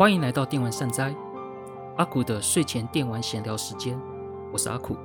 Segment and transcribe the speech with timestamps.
[0.00, 1.14] 欢迎来到电玩善哉，
[1.98, 4.00] 阿苦的睡前电玩闲聊时间。
[4.50, 4.96] 我是阿苦，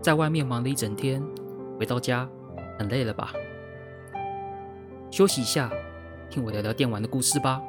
[0.00, 1.22] 在外面忙了一整天，
[1.78, 2.26] 回到家
[2.78, 3.34] 很累了吧？
[5.10, 5.70] 休息一下，
[6.30, 7.60] 听我聊聊电玩的故事吧。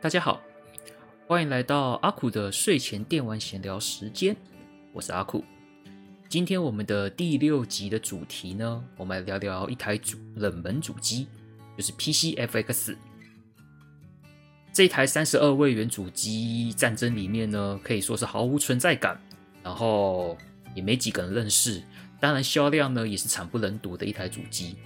[0.00, 0.40] 大家好。
[1.26, 4.36] 欢迎来到阿苦的睡前电玩闲聊时间，
[4.92, 5.42] 我是阿苦。
[6.28, 11.26] 今天我们的第六集的主题呢，我们来聊聊一台主冷门主机，
[11.78, 12.94] 就是 PCFX。
[14.70, 19.18] 这一台三十二位元主机战争里面呢，可以说是毫无存在感，
[19.62, 20.36] 然后
[20.74, 21.82] 也没几个人认识，
[22.20, 24.76] 当然销量呢也是惨不忍睹的一台主机。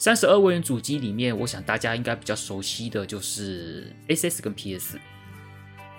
[0.00, 4.98] 三十二位元主机里面，我想大家应该比较熟悉的就是 SS 跟 PS。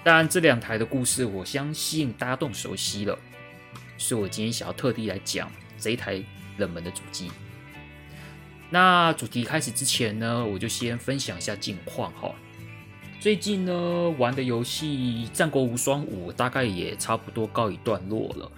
[0.04, 3.16] 当然，这两台的故事，我相信大家都很熟悉了。
[3.99, 6.20] 所以我今天想要特地来讲这一台
[6.58, 7.30] 冷门的主机。
[8.71, 12.34] 那主题开始之前呢，我就先分享一下近况哈。
[13.20, 18.52] 最近呢，玩的游戏《战国无双五》大概也差不多告一段落了。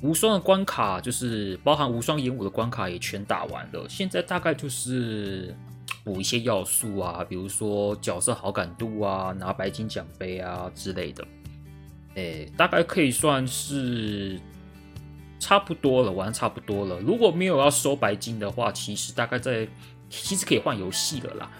[0.00, 5.56] 无双的关卡就是包含无双演武的关卡也全打完了，现在大概就是
[6.04, 11.26] 补一些要素啊，比如说角色好感度啊，拿白金奖杯啊之类的，
[12.14, 14.40] 诶，大概可以算是
[15.40, 17.00] 差不多了，玩差不多了。
[17.00, 19.66] 如果没有要收白金的话，其实大概在
[20.08, 21.50] 其实可以换游戏了啦，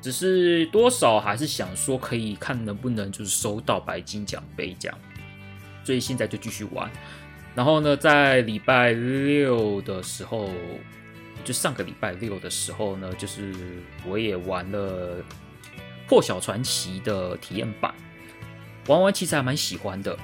[0.00, 4.98] 只是多少还是想说可以看能不能就是收到白金奖杯这样，
[5.84, 6.90] 所以现在就继续玩。
[7.54, 10.50] 然后呢，在礼拜六的时候，
[11.44, 13.54] 就上个礼拜六的时候呢，就是
[14.04, 15.18] 我也玩了
[16.08, 17.94] 《破晓传奇》的体验版，
[18.88, 20.18] 玩完其实还蛮喜欢的。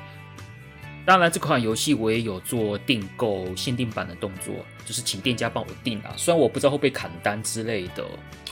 [1.07, 4.55] 当然，这款游戏我也有做订购限定版的动作，
[4.85, 6.13] 就是请店家帮我订啊。
[6.17, 8.05] 虽然我不知道会不会砍单之类的，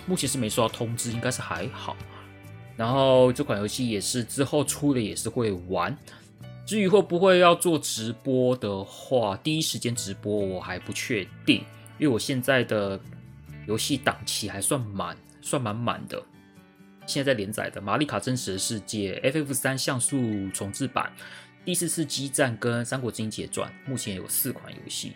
[0.07, 1.97] 目前是没收到通知，应该是还好。
[2.77, 5.97] 然后这款游戏也是之后出了也是会玩。
[6.69, 11.65] 至于会不会要做直播的话，第一时间直播我还不确定，
[11.99, 13.01] 因为我现在的
[13.67, 16.23] 游戏档期还算满，算蛮满的。
[17.07, 20.21] 现在在连载的《玛丽卡真实的世界》FF 三像素
[20.51, 21.11] 重置版、
[21.65, 25.15] 第四次激战跟《三国志英杰传》，目前有四款游戏。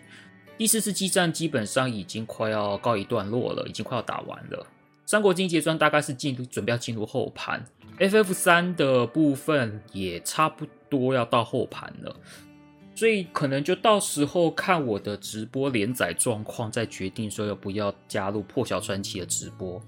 [0.57, 4.65] 第四次激战基本上已经快要告一段落了，已经快要打完了。
[5.05, 7.65] 《三国志英杰传》大概是进入准备要进入后盘
[7.99, 10.65] ，FF 三的部分也差不。
[10.93, 12.15] 多要到后盘了，
[12.93, 19.81] 所以可能就到时候看我的直播连载状况，再决定说要不要加入破晓传奇的直播，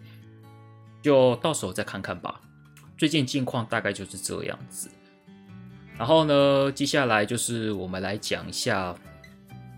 [1.03, 2.41] 就到时候再看看吧。
[2.97, 4.89] 最近近况大概就是这样子。
[5.95, 8.95] 然后呢，接下来就是我们来讲一下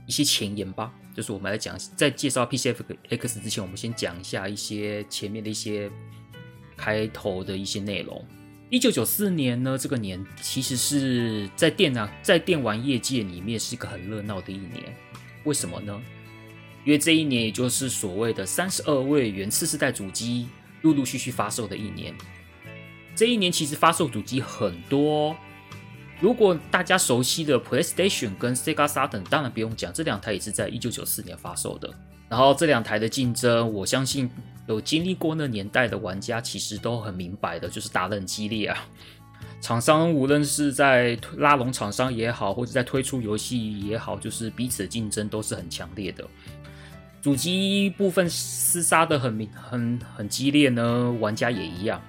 [0.06, 5.90] 一些前言吧，就是我们来讲，在介绍 PCFX 之前，我们先讲一下一些前面的一些
[6.76, 8.24] 开头的一些内容。
[8.70, 14.96] 一九九四年呢，这个年其实是在电脑在电玩业界里面是一个很热闹的一年。
[15.44, 16.00] 为什么呢？
[16.86, 20.48] 因为这一年也就是所谓的三十二位元次世代主机
[20.84, 22.14] 陆陆续续发售的一年。
[23.16, 25.36] 这一年其实发售主机很多。
[26.20, 31.90] 如果大家熟悉的 PlayStation 跟 Sega Saturn，当然不用讲，这两台也是在一九九四年发售的。
[32.30, 34.30] 然后这两台的竞争，我相信。
[34.68, 38.78] 有经历过那年代的玩家，其实都很明白的，就是打得很激烈啊。
[39.62, 46.28] 厂商无论是在拉拢厂商也好，或者在推出游戏也好，就是彼此的竞争都是很强烈的。
[47.22, 52.02] 主机部分厮杀的很明很很激烈呢，玩家也一样。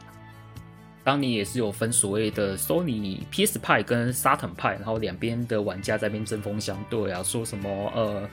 [1.09, 8.29] 当年也是有分所谓的 Sony PS 派跟 Saturn 派，然后两边的玩家在边针锋相对啊，说什么呃。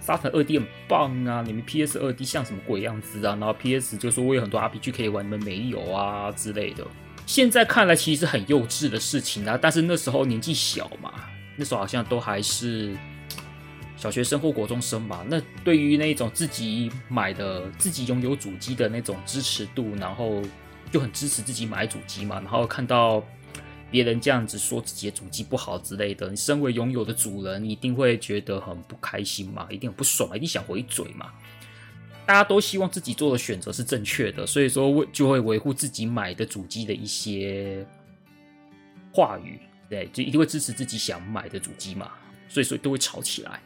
[0.00, 1.42] 沙特二 D 很棒啊！
[1.46, 3.34] 你们 PS 二 D 像什么鬼样子啊？
[3.38, 6.86] 然后 PS 就说我有很多 RPG 可以玩，你们没有啊之类的。
[7.26, 11.12] 现在看来其实是很幼稚的事情啊，但是那时候年纪小嘛，
[11.56, 12.96] 那时候好像都还是
[13.96, 15.22] 小学生或国中生吧。
[15.28, 20.40] 那对于那种自己买的、自己拥有主机的那种支持度，然后
[20.90, 22.40] 就很支持自己买主机嘛。
[22.40, 23.22] 然后看到。
[23.90, 31.32] 别人这样子说自己的主机不好之类的，你身为拥有的主人，一定会觉得很不开心嘛，一定很不爽，一定想回嘴嘛。
[32.26, 37.82] 大家都希望自己做的选择是正确的，所以说为就会维护自己买的主机的一些
[39.10, 39.58] 话语，
[39.88, 42.12] 对，就一定会支持自己想买的主机嘛。
[42.46, 43.58] 所以说都会吵起来。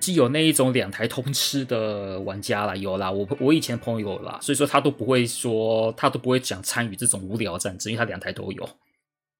[0.00, 8.68] 既有那一种两台通吃的玩家啦，有啦，我我以前朋友啦，所以说他都不会说，他都不会讲参与这种无聊战争，因为他两台都有。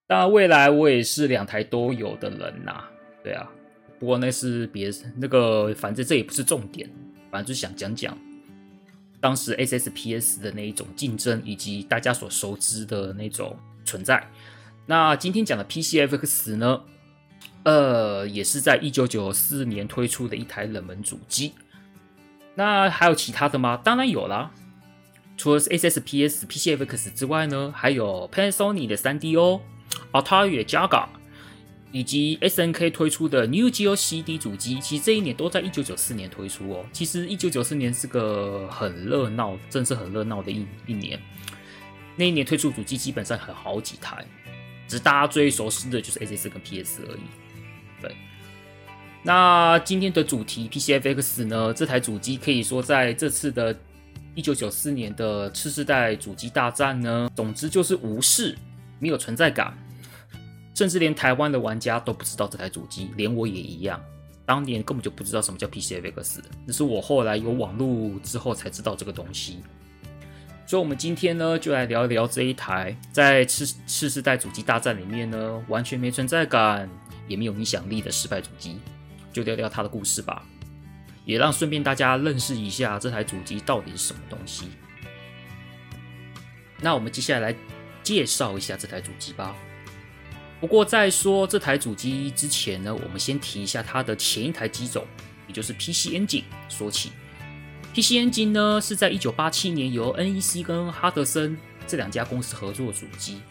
[0.07, 2.83] 当然，未来我也是两台都有的人呐、
[3.23, 3.49] 对啊，
[3.99, 6.89] 不过那是别那个，反正这也不是重点，
[7.31, 8.17] 反正就是想讲讲
[9.21, 14.27] 当时 SSPS 的那一种竞争，以及大家所熟知的那种存在。
[14.85, 16.81] 那今天讲的 PCFX 呢，
[17.63, 21.53] 呃，也是在一九九四年推出的一台冷门主机。
[22.55, 23.77] 那还有其他的吗？
[23.77, 24.51] 当然有啦。
[25.37, 29.61] 除了 SSPS、PCFX 之外呢，还有 Panasonic 的 3DO、
[30.11, 31.07] Atari Jaguar，
[31.93, 34.79] 以及 SNK 推出的 New Geo CD 主机。
[34.81, 36.85] 其实这一年都在一九九四年推出哦。
[36.91, 41.17] 其实一九九四年是个很热闹，真是很热闹的一一年。
[42.17, 44.25] 那一年推出主机基本上很好几台，
[44.89, 47.21] 只是大家最熟悉的就是 SS 跟 PS 而已。
[48.01, 48.15] 对。
[49.23, 51.73] 那今天的主题 PCFX 呢？
[51.73, 53.75] 这台主机可以说在这次的。
[54.35, 58.55] 一九九四年的次世代主机大战呢，总之就是无视，
[58.97, 59.73] 没有存在感，
[60.73, 64.01] 甚至连台湾的玩家都不知道这台主机，连我也一样，
[64.45, 69.57] 当年根本就不知道什么叫 PCFX，那是我后来有网络之后才知道这个东西。
[70.65, 76.87] 所以，我们今天呢，就来聊一聊这一台在次次世代主机大战里面呢，完全没存在感，
[77.29, 78.77] 也没有影响力的失败主机，
[79.31, 80.45] 就聊聊它的故事吧。
[81.23, 84.69] 也让顺便大家认识一下这台主机到底是什么东西。
[86.81, 87.55] 那我们接下来
[88.01, 89.55] 介绍一下这台主机吧。
[90.59, 95.05] 不过在说这台主机之前呢，我们先提一下它的前一台机种，
[95.47, 97.11] 也就是 PC Engine 说起。
[97.93, 103.41] PC Engine 呢是在一九八七年由 NEC 跟哈德森这两家公司合作的主机，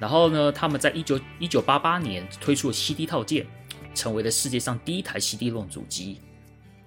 [0.00, 3.46] 然后呢，他们在一九一九八八年推出了 CD 套件，
[3.94, 6.18] 成为了世界上第一台 CD 论主机。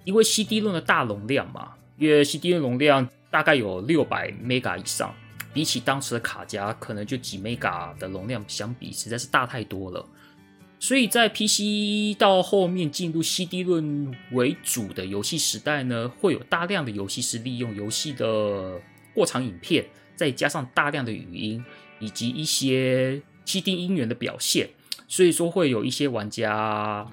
[0.02, 5.14] 因为 CD 论的大容量嘛，因为 CD 论容量大概有六百 mega 以上，
[5.54, 10.04] 比起当时的卡夹可能就几 mega 的容量相比，实在是大太多了。
[10.80, 18.78] 所以在 PC 到后面进入 CD 论为主的游戏时代呢，会有大量的游戏是利用游戏的
[19.14, 21.64] 过场影片，再加上大量的语音
[22.04, 24.68] 以及一些 CD 音源的表现，
[25.08, 27.10] 所以说会有一些玩家。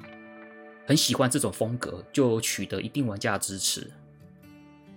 [0.88, 3.90] 很喜欢这种风格，就取得一定玩家的支持。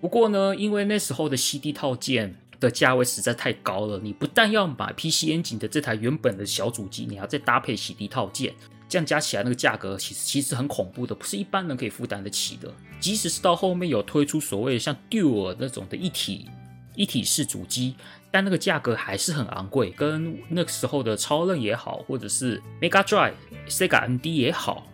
[0.01, 8.53] 不过呢，因为那时候的 CD 套件的价位实在太高了，你不但要买 PC Engine 的这台原本的小主机，你要再搭配 CD 套件，
[8.89, 12.75] 这样加起来那个价格其实其实很恐怖的，不是一般人可以负担得起的。
[12.99, 16.49] 即使是到后面有推出所谓像 Dual 那种的一体
[16.97, 17.95] 一体式主机，
[18.35, 23.35] 但那个价格还是很昂贵，跟那个时候的超任也好，或者是 Mega Drive、
[23.69, 24.89] Sega MD 也好。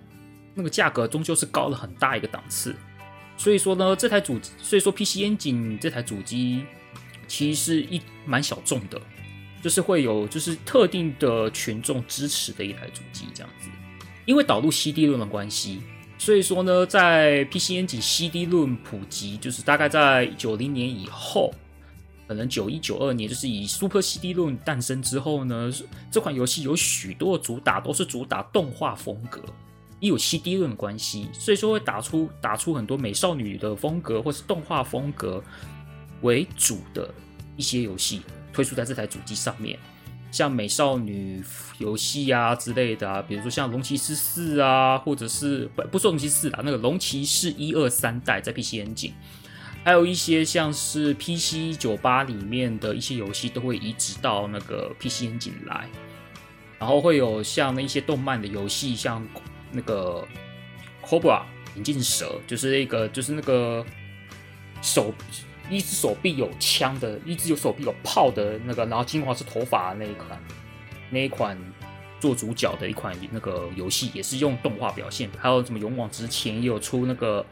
[0.55, 2.77] 那个价格终究是高了很大一个档次，
[3.39, 6.67] 所以说呢，这台主，所以说 PC Engine 这台主机
[7.27, 9.01] 其实是一蛮小众的，
[9.63, 13.71] 就是会有就是特定的群众支持的一台主机这样子。
[14.27, 15.81] 因为导入 CD 论的关系，
[16.19, 21.55] 所以说呢，在 PC Engine CD 论普及，就是大概在九零年以后，
[22.31, 25.69] 可能九一九二年，就是以 Super CD 论诞生之后呢，
[26.12, 29.43] 这款游戏有许多主打都是主打动画风格。
[29.99, 35.43] 也有 CD 论关系，所以说会打出打出很多美少女的风格或是动画风格
[36.23, 37.12] 为主的
[37.56, 38.23] 一些游戏
[38.53, 39.76] 推出在这台主机上面，
[40.31, 41.43] 像美少女
[41.78, 49.12] 游戏啊之类的啊，比如说像龙骑士四啊，或者是不不是龙骑士四啊，那个龙骑士一二三代在 PCN 进
[49.85, 55.89] 还有一些像是 PC 酒吧里面的一些游戏都会移植到那个 PC 眼镜来，
[56.79, 59.27] 然后会有像那一些动漫的游戏像。
[59.73, 60.27] 那个
[61.01, 61.45] Cobra
[61.77, 63.87] 眼镜蛇，就是那个，就是那个
[64.83, 65.15] 手
[65.71, 70.43] 一只手臂有枪的，一只有手臂有炮的那个，然后金黄色头发的那一款，
[71.09, 71.57] 那一款
[72.19, 75.31] 做主角的一款那个游戏，也是用动画表现。
[75.39, 77.47] 还有什么勇往直前也有出那个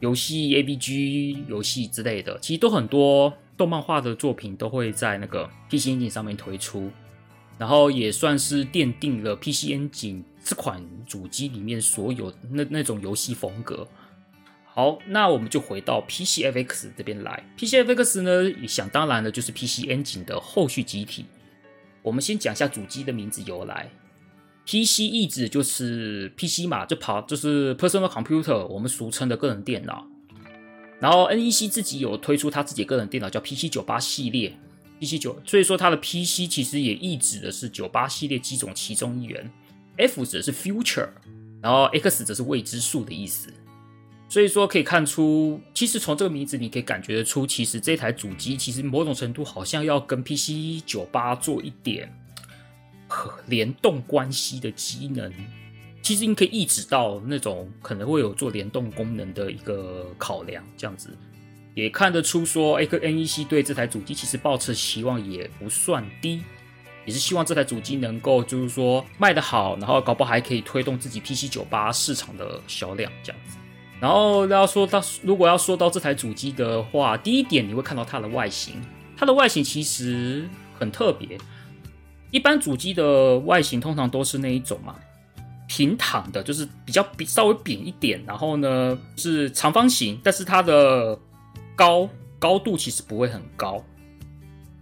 [0.00, 6.90] 游戏 ABG 游戏之类的，其实都很多动漫画的作品都会在那个 PC Engine 上面推出，
[7.58, 10.22] 然后也算是奠定了 PC Engine。
[10.44, 13.86] 这款主机里面所有那那种游戏风格，
[14.64, 17.44] 好，那我们就回到 PCFX 这边来。
[17.58, 21.26] PCFX 呢，想当然的就是 PC Engine 的后续机体。
[22.00, 23.90] 我们先讲一下主机的名字由来。
[24.68, 30.06] PC 意指就是 PC 嘛，就跑就是 Personal Computer，我们俗称的个人电脑。
[31.00, 34.52] 然后 NEC 自己有推出他自己个人电脑，叫 PC 九八系列
[35.00, 39.50] ，PC 九，所以说它的 PC 其实也意指的是九八系列机种其中一员。
[39.96, 41.08] F 指的是 future，
[41.62, 43.48] 然后 X 则是未知数的意思，
[44.28, 52.12] 所以说可以看出，其实从这个名字你可以感觉得出，其实这台主机其实某种程度好像要跟 PC 九八做一点
[53.08, 55.32] 和联动关系的机能，
[56.02, 61.10] 其实你可以抑制到那种可能会有做联动功能的一个考量，这样子
[61.74, 66.42] 也看得出说，哎，个 NEC 对这台主机其实抱持期望也不算低，
[67.06, 73.56] 也是希望这台主机能够就是说卖得好，然后搞不好还可以推动自己 PC 九八市场的销量这样子。
[74.00, 78.74] 然后要说到，如果要说到这台主机的话，第一点你会看到它的外形，
[79.16, 80.48] 它的外形其实
[80.78, 81.38] 很特别。
[82.30, 84.94] 一般主机的外形通常都是那一种嘛，
[85.66, 91.18] 平躺的，就是比较比稍微扁一点，然后呢是长方形，但是它的
[91.74, 92.08] 高
[92.38, 93.82] 高度其实不会很高，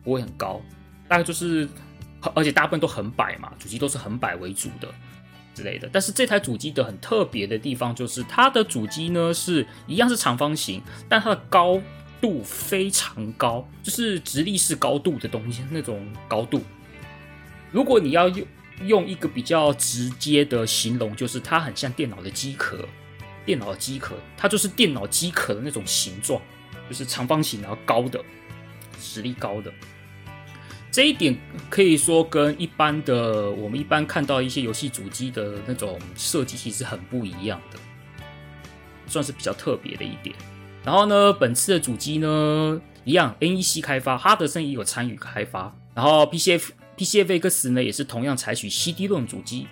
[0.03, 0.61] 不会很高，
[1.09, 1.69] 大概就是，
[2.35, 4.89] 而且大部分都很摆嘛，主机都是横摆为主的。
[5.55, 11.81] 之类的，但是这台主机的很特别的地方就是它的主机呢是一样是长方形，但它的高
[12.21, 16.61] 度非常高，就是直立式高度的东西那种高度。
[17.77, 18.47] 如果你要用
[18.87, 22.89] 用一个比较直接的形容，就是它很像电脑的机壳，
[23.45, 26.41] 电脑机壳，它就是电脑机壳的那种形状，
[26.89, 28.19] 就是长方形然后高的，
[28.99, 29.71] 直立高的。
[30.91, 31.37] 这一点
[31.69, 37.79] 可以说跟一般的我们一般看到一些游戏主机的那种设计其实很不一样的，
[39.07, 40.35] 算是比较特别的一点。
[40.83, 45.77] 然后呢，本次的主机呢一样，NEC 开发，哈德森也有参与开发。
[45.95, 49.67] 然后 PCF PCFX 呢也是同样采取 CD 论主机。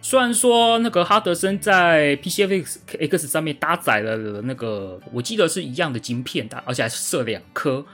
[0.00, 7.86] 虽然说那个哈德森在 PCFX 上面搭载了那个，我记得是一样的晶片的，而且还是设两颗。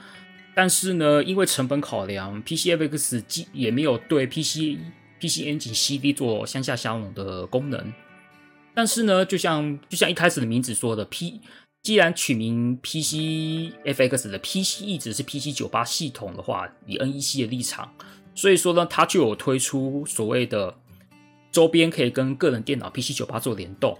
[0.55, 7.93] 但是呢，因为成本考量，PCFX 机也没有对 PCPCN 及 CD 做向下相容的功能。
[8.75, 11.41] 但是呢，就像就像一开始的名字说的，P
[11.83, 17.91] 既然取名 PCFX 的 PC 一直是 PC 九八系统的话，以 NEC 的立场，
[18.35, 20.75] 所以说呢，它就有推出所谓的
[21.51, 23.97] 周边可以跟个人电脑 PC 九八做联动。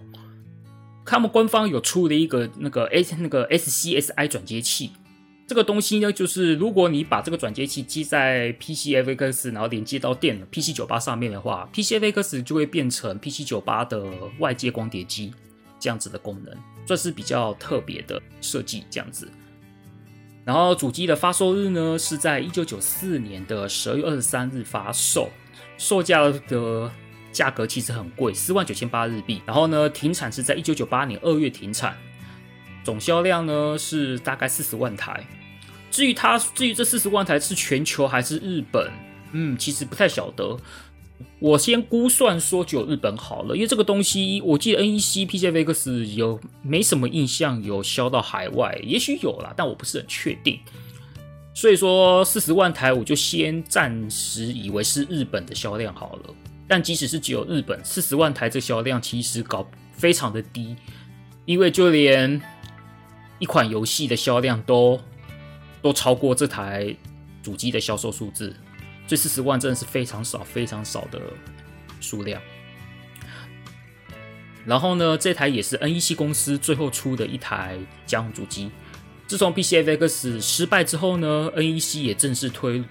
[1.07, 4.91] 他们官方有出了一个那个 S 那个 SCSI 转接器。
[5.47, 14.05] 这个东西呢，就是如果你把这个转接器接在 PCFX，然后连接到电脑 PC 九八上面的话，PCFX 就会变成 PC 九八的
[14.41, 15.33] 外接光碟机
[15.79, 16.57] 这样子的功能，
[16.87, 19.29] 算是比较特别的设计这样子。
[20.45, 25.29] 然后主机的发售日呢，是在一九九四年的十二月二十三日发售，
[25.77, 26.91] 售价的
[27.31, 29.43] 价格其实很贵，四万九千八日币。
[29.45, 31.95] 然后呢，停产是在一九九八年二月停产，
[32.83, 35.23] 总销量呢是大概四十万台。
[35.91, 38.91] 至于它，至于这四十万台是全球还是日本，
[39.33, 40.57] 嗯，其实不太晓得。
[41.39, 50.59] 我先估算说只有日本好了，因为这个东西我记得 NEC PCFX 有没什么印象有销到海外，也许有啦，但我不是很确定。
[51.55, 56.35] 所以说四十万台我就先暂时以为是日本的销量好了。
[56.67, 60.77] 但即使是只有日本四十万台，这销量其实搞非常的低，
[61.45, 62.41] 因为就连
[63.39, 65.01] 一款游戏的销量都。
[65.81, 66.93] 都超过这台
[67.41, 68.53] 主机的销售数字，
[69.09, 71.21] 这四十万真的是非常少、非常少的
[72.01, 72.41] 数量。
[74.67, 78.71] 然后呢，这台也是 NEC 公司最后出的一台家用主机。
[79.27, 82.85] 自从 PCFX 失败之后呢，NEC 也正式推，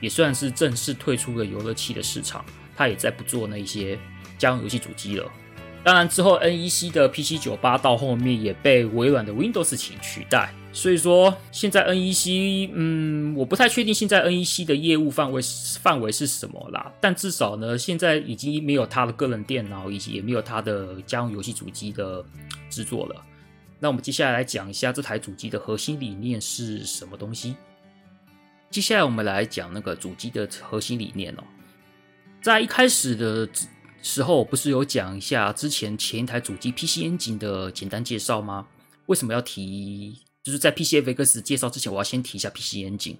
[0.00, 2.44] 也算是正式退出了游乐器的市场，
[2.76, 3.96] 它也再不做那一些
[4.36, 5.30] 家用游戏主机了。
[5.84, 10.52] 当然之后，NEC 的 PC 九八到后面也被微软的 Windows 起取代。
[10.74, 15.40] 所以说，现在 NEC，嗯，我不太确定现在 NEC 的业务范围
[15.80, 16.92] 范围是什么啦。
[17.00, 22.22] 但至少呢，现在已经没有他的个人电脑，以及也没有他的家用游戏主机的
[22.68, 23.24] 制作了。
[23.78, 27.54] 那我们接下来来讲一下这台主机的核心理念是什么东西。
[28.68, 31.44] 接下来我们来讲那个主机的核心理念哦。
[32.42, 33.48] 在一开始的
[34.02, 38.66] 时候，不是有讲一下之前前一台主机 PC Engine 的简单介绍吗？
[39.06, 40.18] 为什么要提？
[40.44, 43.16] 就是在 PCFX 介绍之前，我要先提一下 PC Engine，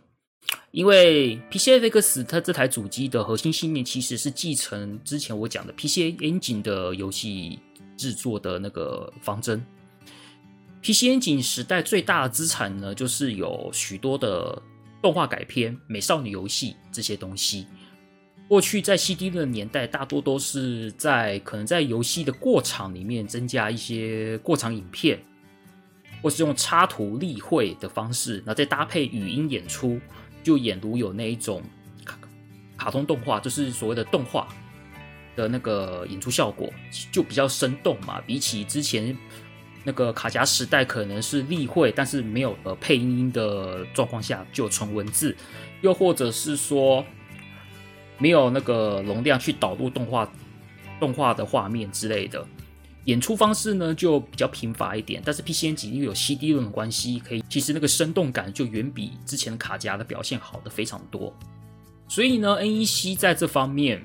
[0.73, 7.59] 因为 PCFX 它这台主机的核心信念其实是继承之前我讲的 PC Engine 的游戏
[7.97, 9.64] 制作的那个方针。
[10.83, 14.61] PC Engine 时代最大的资产呢，就是有许多的
[15.00, 17.66] 动画改编、美少女游戏这些东西。
[18.47, 25.19] 过去在 CD 的年代，大多都是在可能在游戏的过场里面增加一些过场影片。
[26.25, 30.00] 或是用插图立绘的方式，然后再搭配语音演出，
[30.43, 31.62] 就演如有那一种
[32.02, 32.19] 卡
[32.78, 34.49] 卡通动画，就是所谓的动画
[35.37, 36.73] 的那个演出效果，
[37.12, 38.23] 就比较生动嘛。
[38.23, 39.14] 比起之前
[39.85, 45.37] 那个卡夹时代，可能是立绘，但是没有呃配音的状况下，就纯文字，
[45.83, 47.04] 又或者是说
[48.16, 50.33] 没有那个容量去导入动画
[50.99, 52.47] 动画的画面之类的。
[53.07, 61.35] 演出方式呢就比较贫乏一点，但是 P C N G 因为有 CD 论的关系，可以其实那个生动感就远比之前的卡夹的表现好的非常多。
[62.09, 64.03] 所以呢，NEC 在这方面，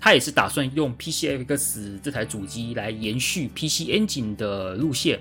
[0.00, 5.20] 它也是打算用 PCFX 这台主机来延续 PC Engine 的路线。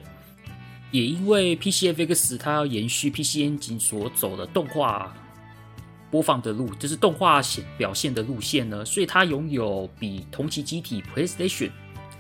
[0.92, 5.16] 也因为 PCFX 它要延续 P C N G 所走的动画
[6.10, 11.70] 播放的路，就是动画显表现的路线呢，所以它拥有比同期机体 PlayStation。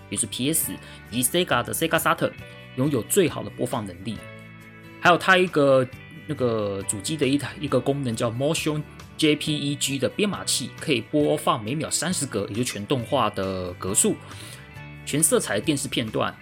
[0.09, 0.73] 也是 PS
[1.11, 2.31] 以及 Sega 的 Sega Saturn
[2.75, 4.17] 拥有最好的播放能力，
[5.01, 5.85] 还有它一个
[6.27, 8.81] 那个主机的一台一个功能叫 Motion
[9.17, 14.15] JPEG 的编码器，可以播放每秒三十格，也就全动画的格数，
[15.05, 16.33] 全色彩电视片段。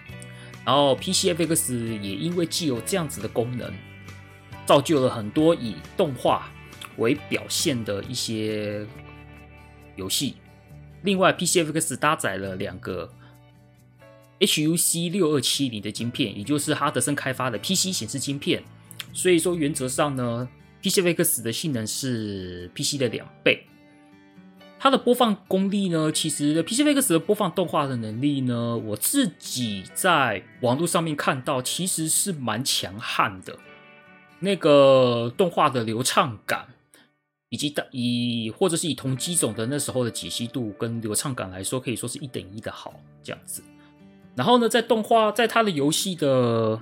[0.64, 3.72] 然后 PCFX 也因为既有这样子的功能，
[4.64, 6.48] 造就了很多以动画
[6.98, 8.86] 为表现的一些
[9.96, 10.36] 游戏。
[11.02, 13.10] 另外，PCFX 搭载了两个。
[14.40, 18.62] HUC 六二七零的晶片，也就是哈德森开发的 PC 显示晶片，
[19.12, 20.48] 所以说原则上呢
[20.82, 23.64] ，PCFX 的性能是 PC 的两倍。
[24.80, 33.58] 它的播放功力呢，其实 PCFX 的播放动画的能力呢，我自己在网络上面看到，其实是蛮强悍的。
[34.38, 36.68] 那个动画的流畅感，
[37.48, 43.60] 以及以或者是以同机种的那时候的解析度跟流畅感来说，可以说是一等一的好这样子。
[44.38, 46.78] 然后呢，在动画，在它的游戏的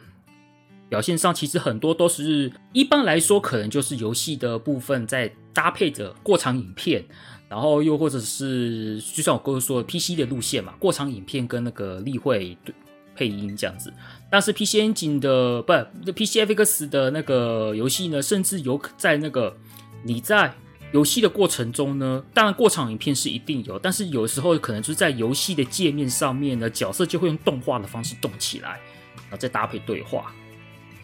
[0.91, 7.03] 表现上，其实很多都是一般来说，可能就是游戏的部分在搭配着过场影片，
[7.49, 12.75] 然后又或者是就像我刚刚说的 PC 的路线嘛，过场影片跟那个例会对
[13.15, 13.91] 配音这样子。
[14.31, 15.73] 但是 PC 引擎的不
[16.13, 19.57] ，PCFX 的那个游戏呢，甚至有在那个
[20.05, 20.55] 你在。
[20.93, 28.81] 游戏的过程中呢，当然过场影片是一定有，但是有时候可能就是在游戏的界面上面呢，角色就会用动画的方式动起来，
[29.15, 30.33] 然后再搭配对话，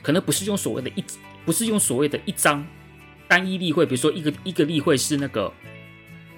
[0.01, 1.05] 可能不是用所谓的一，
[1.45, 2.65] 不是用所谓的一张
[3.29, 5.53] 单一例会，比如说一个一个例会是那个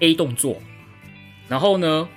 [0.01, 0.61] A 动作，
[1.47, 2.09] 然后呢，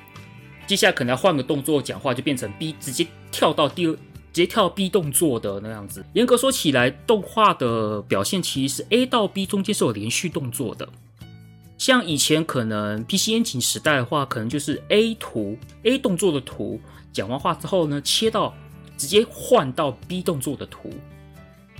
[0.65, 3.99] 接下来可能要换个动作讲话，就变成 B，直接跳到第二，直
[4.31, 6.03] 接跳 B 动作的那样子。
[6.13, 10.87] 严格说起来，动画的表现其实是 A 到 B 中间是有连续动作的。
[11.77, 16.79] 像以前可能 PC Engine 时代的话，可能就是 A 图 A 动作的图
[17.13, 18.53] 讲完话之后呢，切到
[18.97, 20.91] 直接换到 B 动作的图，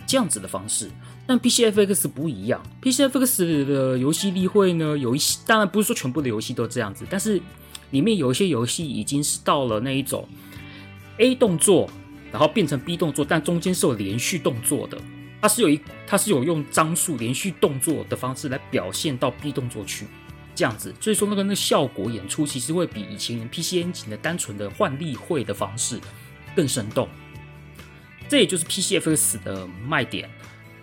[0.06, 0.90] 这样子的方式。
[1.26, 7.42] 但 PCFX 不一样，PCFX 的游戏例会呢，有一些当然不是说全部的游戏都这样子，但是
[7.90, 10.28] 里面有一些游戏已经是到了那一种
[11.18, 11.90] A 动作，
[12.32, 14.98] 然后变成 B 动作，但中间是有连续动作的。
[15.42, 20.08] 它是有一，它是有用张数连续动作的方式来表现到 B 动作去，
[20.56, 26.00] 这样子，所以说那个那效果演出其实会比以前 PC n 景的单纯的换例会的方式
[26.56, 27.08] 更生动。
[28.28, 30.30] 这也就是 PCFX 的卖点，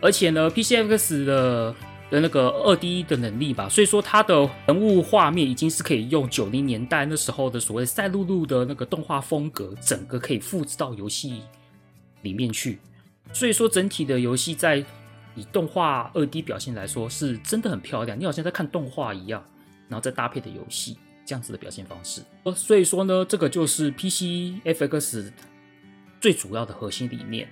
[0.01, 1.75] 而且呢，PCFX 的
[2.11, 11.43] 的那个二 D 的能力吧，所以说它的人物画面已经是可以用九零年代那时候的所谓赛璐璐的那个动画风格，整个可以复制到游戏
[12.23, 12.79] 里面去。
[13.35, 14.77] 所以说，整体的游戏在
[15.35, 18.19] 以动画二 D 表现来说，是真的很漂亮。
[18.19, 19.45] 你好像在看动画一样，
[19.89, 22.23] 然后再搭配的游戏这样子的表现方式。
[22.45, 25.33] 呃所以说呢，这个就是 PCFX
[26.21, 27.49] 最主要的核心理念。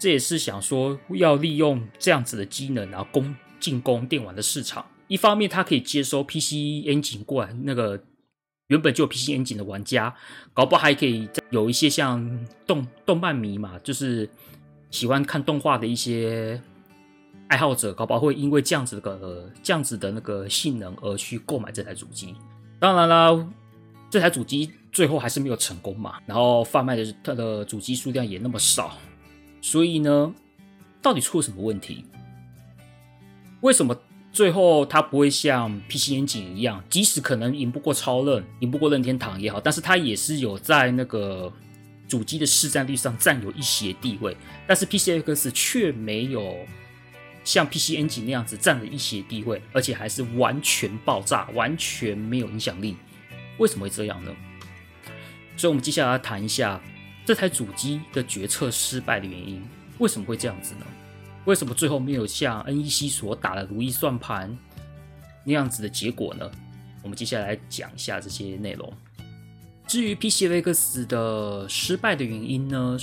[0.00, 4.84] 这也是想说要利用这样子的机能，然后攻进攻电玩的市场。
[5.06, 8.02] 一方面，它可以接收 PC Engine 过来那个
[8.66, 10.12] 原本就有 PCN 警的玩家，
[10.52, 14.28] 搞不好还可以有一些像动动漫迷嘛，就是。
[14.92, 16.60] 喜欢看动画的一些
[17.48, 22.34] 爱好者，搞不好会因为这样子的个这样子的那个性能而去购买这台主机。
[22.78, 23.48] 当然啦，
[24.10, 28.98] 这台主机最后还是没有成功嘛，然后贩卖的它的主机数量也那么少，
[29.62, 30.32] 所以呢，
[31.00, 32.04] 到底出了什么问题？
[33.62, 33.96] 为什么
[34.30, 41.50] 最后它不会像 PC Engine 一样，即使可能赢不过超任，赢不过任天堂也好，但是它也是有在那个。
[42.12, 46.58] 主机的市占率上占有一些地位，但是 PCX 却没有
[47.42, 52.98] 像 PC n g 那样子占了一些地位，而且还是完全爆炸，完全没有影响力。
[53.56, 54.36] 为什么会这样呢？
[55.56, 56.78] 所以，我们接下来谈一下
[57.24, 59.62] 这台主机的决策失败的原因。
[59.96, 60.84] 为什么会这样子呢？
[61.46, 64.54] 为什么最后没有像 NEC 所打的如意算盘
[65.46, 66.50] 那样子的结果呢？
[67.02, 68.92] 我们接下来讲一下这些内容。
[69.86, 72.96] 至于 PCFX 的失败的原因呢，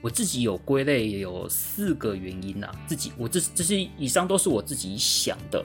[0.00, 2.74] 我自己有归类，有四个原因呐、啊。
[2.86, 5.64] 自己我这这些以上都是我自己想的，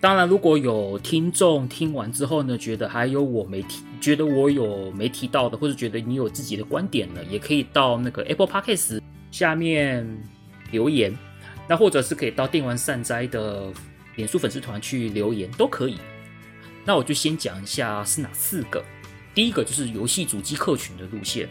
[0.00, 9.00] 当然，如果有听众听完之后呢，觉得还有我没提，觉得我有没提到的，或者觉得你有自己的观点呢，也可以到那个 Apple Podcast
[9.30, 10.06] 下面
[10.70, 11.14] 留言，
[11.68, 13.70] 那或者是可以到电玩善哉的
[14.16, 15.96] 脸书粉丝团去留言，都可以。
[16.84, 18.82] 那我就先讲一下是哪四个。
[19.34, 21.48] 第一个就是游戏主机客群的路线。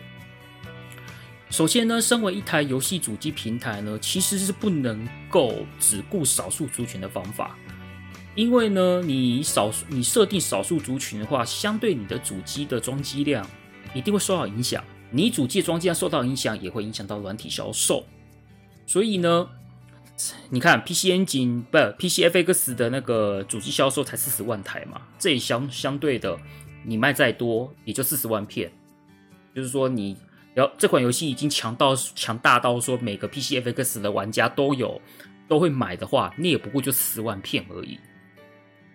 [1.50, 7.56] 首先呢，身为一台游戏主机平台呢，其实是不能够只顾少数族群的方法。
[8.34, 13.48] 因为呢，你少你设定少数族群的话，相对你的主机的装机量
[13.94, 14.84] 一定会受到影响。
[15.12, 18.04] 你主机的装机量受到影响，也会影响到软体销售。
[18.88, 19.48] 所以呢，
[20.50, 26.36] 你看 PC Engine 不 PCFX 的那个主机销售才四十万台嘛，这也相相对的，
[26.86, 28.72] 你卖再多也就四十万片。
[29.56, 30.18] 就是说你
[30.56, 35.02] 要这款游戏已经强到强大到说每个 PCFX 的玩家都有
[35.48, 38.00] 都会买的话，那也不过就十万片而已。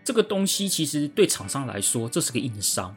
[0.04, 2.96] 这个东西其实对厂商来说，这是个硬伤。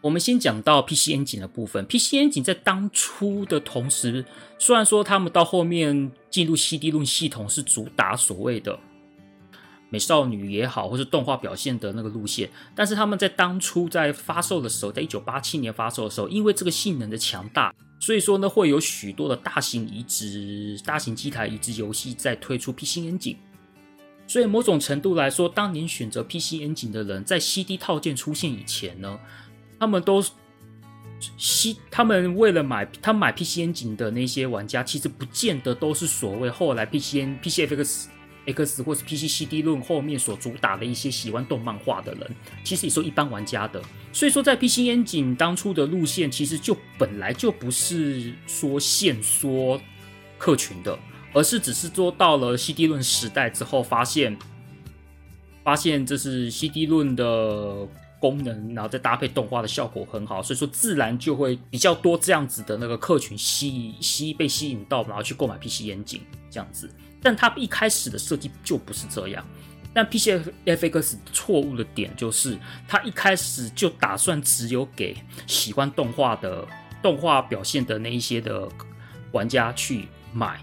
[0.00, 1.86] 我们先讲到 PCN 景的部分。
[1.86, 4.24] ，PCN 景在当初的同时，
[4.58, 8.78] 虽然说他们到后面进入 CD 论系统是主打所谓的
[9.92, 23.36] 美少女也好，或是动画表现的那个路线，但是他们在当初在发售的时候，在一九八七年发售的时候，因为这个性能的强大，所以说呢，会有许多的大型移植、大型机台移植游戏在推出 PC Engine。
[24.26, 29.20] 所以某种程度来说，当年选择 PC Engine 的人，在 CD 套件出现以前呢，
[29.78, 30.24] 他们都
[31.36, 38.06] 西，他们为了买，他买 PC 眼镜的那些玩家，其实不见得都是所谓后来 PC N PCFX
[38.46, 42.30] X 或是 PC CD 论后面所主打的一些喜欢动漫画的人，
[42.64, 43.82] 其实也是一般玩家的。
[44.12, 49.80] 所以说，在 PC 眼镜当初的路线，其实就本来就不是说限缩
[50.38, 50.98] 客群的。
[51.34, 54.36] 而是只是做到了 CD 论时代之后，发现
[55.64, 57.88] 发现这是 CD 论的
[58.20, 66.90] 功能，然后再搭配动画的效果很好，所以说自然就会比较多这样子的那个客群吸吸被吸引到，然后去购买 PC 眼镜这样子。
[67.22, 69.44] 但它一开始的设计就不是这样。
[69.94, 72.58] 但 PCFX 错误的点就是，
[72.88, 76.66] 它一开始就打算只有给喜欢动画的
[77.02, 78.68] 动画表现的那一些的
[79.32, 80.60] 玩家去买。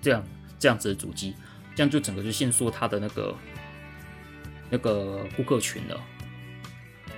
[0.00, 0.24] 这样
[0.58, 1.34] 这样子的主机，
[1.74, 3.34] 这样就整个就限缩它的那个
[4.70, 6.00] 那个顾客群了。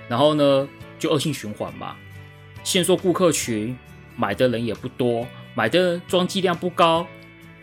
[0.07, 0.67] 然后呢，
[0.99, 1.95] 就恶性循环嘛，
[2.63, 3.77] 限缩顾客群，
[4.15, 7.07] 买的人也不多，买的装机量不高，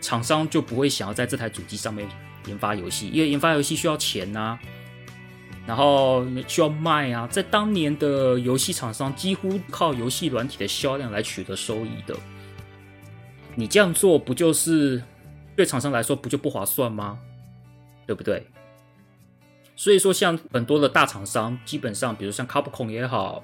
[0.03, 2.07] 厂商就不会想要在这台主机上面
[2.45, 4.59] 研发游戏，因为研发游戏需要钱呐，
[5.65, 7.25] 然后需要卖啊。
[7.27, 12.13] 在当年的游戏厂商，几乎靠游戏软体的销量来取得收益的。
[13.55, 15.01] 你这样做不就是？
[15.55, 17.19] 对厂商来说不就不划算吗？
[18.07, 18.45] 对不对？
[19.75, 23.43] 所以说，像很多的大厂商，基本上，比如像 Capcom 也好，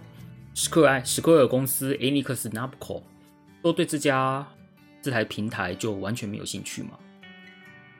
[0.55, 3.03] 史克艾、史克尔公司、Enix、Namco，
[3.61, 4.47] 都对这家
[5.01, 6.91] 这台平台就完全没有兴趣嘛。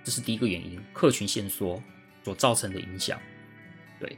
[0.03, 1.81] 这是第一个原因，客群限缩
[2.23, 3.19] 所造成的影响。
[3.99, 4.17] 对，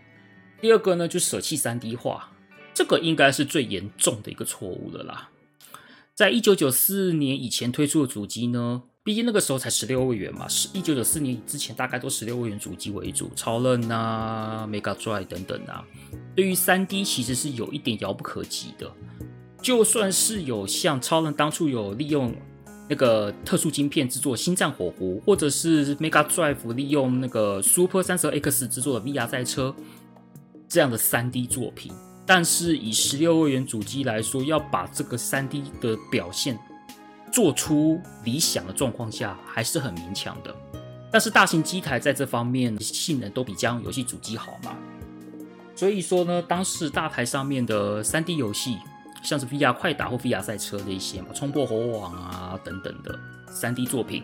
[0.62, 2.32] 第二个呢，就舍弃 3D 化，
[2.74, 5.30] 这个应该是最严重的一个错误了啦。
[6.13, 15.84] 在一九九四年以前推出的主机呢，毕竟那个时候才十六位元嘛，是一九九四年之前大概都十六位元主机为主，超任啊、Mega Drive 等等啊，
[16.36, 18.94] 对于三 D 其实是有一点遥不可及的。
[19.63, 22.36] 就算是有像超人当初有利用
[22.92, 29.74] 那个特殊晶片制作《星战火狐》，或者是 Mega Drive 利用那个 Super 32 X 制作的 VR 赛车
[30.68, 31.94] 这样的三 D 作品，
[32.26, 36.60] 但是以十六位元主机来说，要把这个三 D 的表现。
[37.32, 40.54] 做出理想的状况下还是很勉强的，
[41.10, 44.76] 但是大型机台在这方面性能都比家用游戏主机好嘛，
[45.74, 48.76] 所以说呢，当时大台上面的 3D 游戏，
[49.22, 53.18] 像是 VR 快打或 VR 赛车的一些嘛，冲破火网啊等等的
[53.52, 54.24] 3D 作品，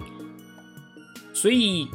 [1.34, 1.88] 所以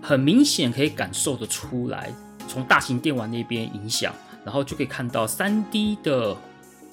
[0.00, 2.12] 很明显可以感受得出来，
[2.48, 6.36] 从大型电玩那边影响，然后就可以看到 3D 的。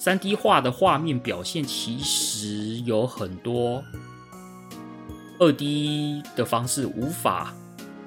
[0.00, 3.82] 3D 画的画面表现其实有很多
[5.40, 7.52] 2D 的方式无法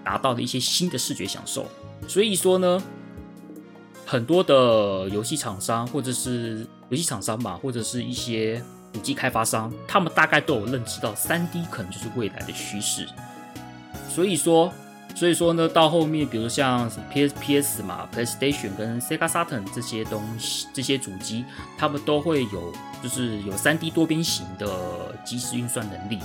[0.01, 1.65] 达到的一些新的视觉享受，
[2.07, 2.81] 所以说呢，
[4.11, 13.07] 很多的游戏厂商或者是游戏厂商嘛，或者是一些主机开发商，他们大概都有认知到 3D 可能就是未来的趋势，
[14.09, 14.69] 所以说。
[15.13, 21.43] 所以说呢，到后面，比如像 PS、PS 嘛、PlayStation 跟 Sega Saturn 这些东西，这些主机，
[21.77, 26.17] 他们都会有，就是有 3D 多边形的即时运算能力。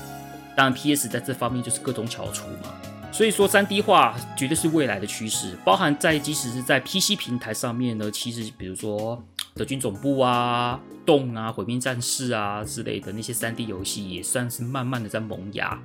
[0.57, 2.70] 当然，PS 在这方面就是各种翘楚嘛。
[3.16, 9.24] 所以说，三 D 化绝对是未来的趋势，包含在即使是在 PC 平台上面呢，其实比如说
[9.55, 15.81] 德军总部啊、动啊、毁灭战士啊之类的那些三 D 游戏，也算是慢慢的在萌芽。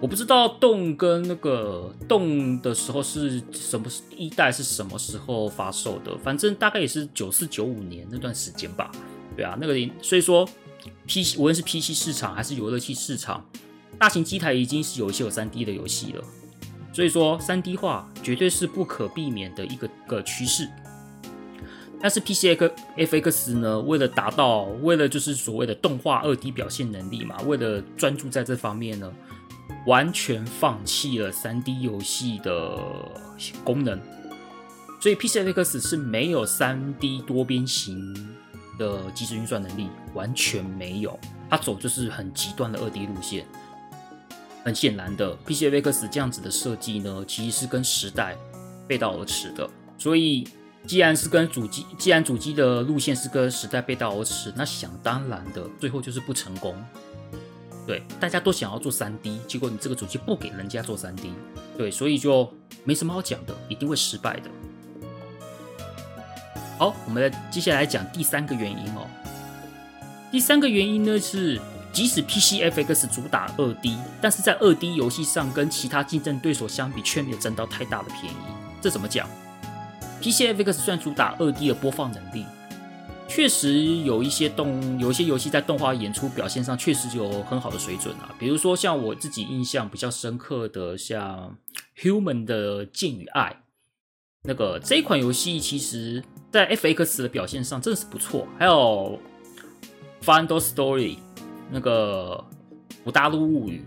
[0.00, 8.92] 我不知道动跟那个动的时候是什么一代是什么时候发售的，反正大概也是九四九五年那段时间吧。
[9.34, 10.48] 对啊，那个所以说
[11.08, 13.44] PC 无论是 PC 市场还是游乐器市场。
[13.98, 16.22] 大型机台已经是有一些有 3D 的游戏了，
[16.92, 20.68] 所以说 3D 化绝对是不可避免的一个个趋势。
[22.00, 29.12] 但是 PCFX 呢，为了达到，为了就是所谓的动画 2D 表现能力嘛，为了专注在这方面呢，
[29.84, 32.78] 完全放弃了 3D 游戏的
[33.64, 34.00] 功能，
[35.00, 38.14] 所以 PCFX 是没有 3D 多边形
[38.78, 41.18] 的即时运算能力，完全没有，
[41.50, 43.44] 它走就是很极端的 2D 路线。
[44.64, 45.70] 很显然的，P.C.
[45.70, 48.36] Vex 这样子的设计呢，其实是跟时代
[48.86, 49.68] 背道而驰的。
[49.96, 50.46] 所以，
[50.86, 56.74] 既然是跟主机，既然主机的路线是跟时代背道而驰，那想当然的，最后就是不成功。
[57.86, 61.30] 对，大家都想要做 3D，结果你这个主机不给人家做 3D，
[61.76, 62.52] 对，所以就
[62.84, 64.50] 没什么好讲的，一定会失败的。
[66.78, 69.06] 好，我们来接下来讲第三个原因哦。
[70.30, 71.58] 第三个原因呢是。
[71.92, 78.36] 即使 PCFX 主打 2D，但是在 2D 游戏上跟其他竞争对手相比，却没有占到太大的便宜。
[78.80, 79.28] 这怎么讲
[80.22, 82.44] ？PCFX 虽然主打 2D 的播放能力，
[83.26, 88.32] 确实有一些动，有一些游戏在动画演出表现上确实有很好的水准啊。
[88.38, 91.56] 比如说像我自己印象比较深刻的，像
[92.00, 93.50] Human 的《剑与爱》，
[94.44, 96.22] 那个这一款游戏其实
[96.52, 98.46] 在 FX 的表现上真的是不错。
[98.58, 99.18] 还有
[100.24, 101.16] Final Story。
[101.70, 102.44] 那个
[103.04, 103.84] 《五大陆物语》，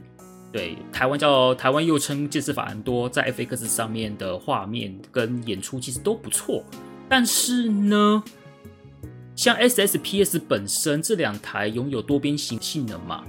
[0.52, 6.64] 对，台湾叫台湾又称《剑士法兰多》，在 FX 上面的画面跟演出其实都不错。
[7.10, 8.24] 但是呢，
[9.36, 13.24] 像 SSPS 本身这两台拥有多边形性能嘛，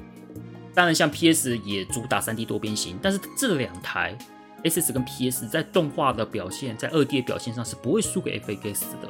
[0.75, 4.17] 当然像 PS 也主打 3D 多边形，但是这两台
[4.65, 9.09] SS 跟 PS 在动画的表现，在 2D 的表现上是不会输给 FX 的。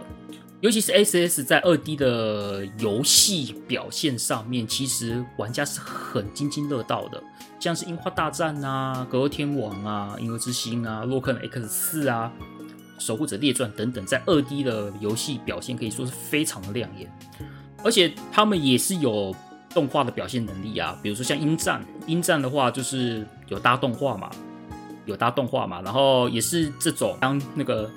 [0.62, 7.20] 尤其是 SS 在二 D 的游戏表现上面，其实玩家是很津津乐道的，
[7.58, 12.30] 像是《樱花大战》啊，《格斗天王》啊，《银河之星》啊，《洛克人 X 四》啊，
[13.04, 17.12] 《守护者列传》等等，在二 D 的游戏表现可以说是非常的亮眼，
[17.82, 19.34] 而且他们也是有
[19.70, 24.30] 动画的表现能力啊，比如说像《鹰战》，《鹰战》的话就是有搭动画嘛，
[25.06, 27.90] 有搭动画嘛，然后也是这种当那个。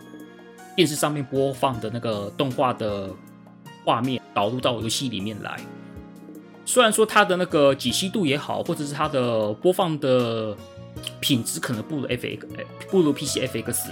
[0.75, 3.09] 电视上面播放的那个动画的
[3.85, 5.59] 画面导入到游戏里面来，
[6.65, 10.55] 虽然说它的那个解析度也好，或者是它的播放的
[11.19, 12.39] 品质可能不如 FX，
[12.89, 13.91] 不如 PCFX，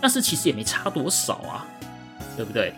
[0.00, 1.66] 但是其实也没差多少啊，
[2.36, 2.72] 对不对？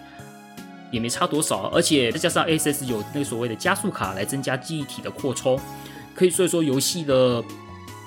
[0.90, 5.58] 也没差多少，而且再加上 SS 有那个所谓的加速卡来增加记忆体的扩充，
[6.14, 7.42] 可以所以说游戏的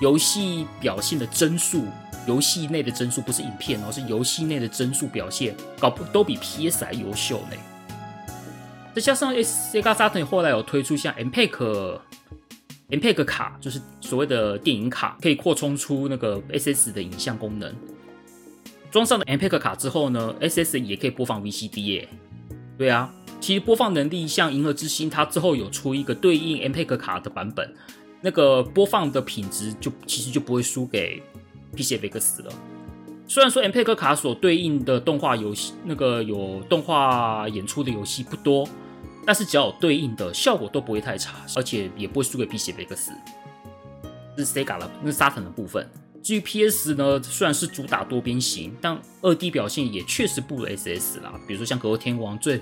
[0.00, 1.84] 游戏表现的帧数。
[2.28, 7.56] 游戏内的帧数不是影片哦，是游戏内的帧数表现，搞不都比 PS 还优秀呢。
[8.94, 11.98] 再加上 Sega Saturn 后来有推出像 MPEG
[12.90, 17.74] MPEG 卡，就是所谓的电影卡，可以扩充出那个 SS 的影像功能。
[18.90, 22.08] 装上了 MPEG 卡之后呢，SS 也可以播放 VCD 耶。
[22.76, 23.10] 对啊，
[23.40, 27.74] 其实播放能力像《银河之星》，它之后有出一个对应 MPEG 卡的版本，
[28.20, 31.22] 那个播放的品质就其实就不会输给。
[31.76, 32.52] PCFX 了，
[33.26, 38.68] 虽然说 MPEG 卡所对应的动画游戏，那个有动画演出的游戏不多，
[39.26, 43.10] 但是只要有对应的效果都不会太差，而且也不会输给 PCFX。
[44.36, 45.88] 这是 Sega 的，那是 Saturn 的部分。
[46.22, 51.32] 至于 PS 呢，虽然是主打多边形，但二 D 表现也确实不如 SS 啦。
[51.46, 52.58] 比如说像《格斗天王》最，《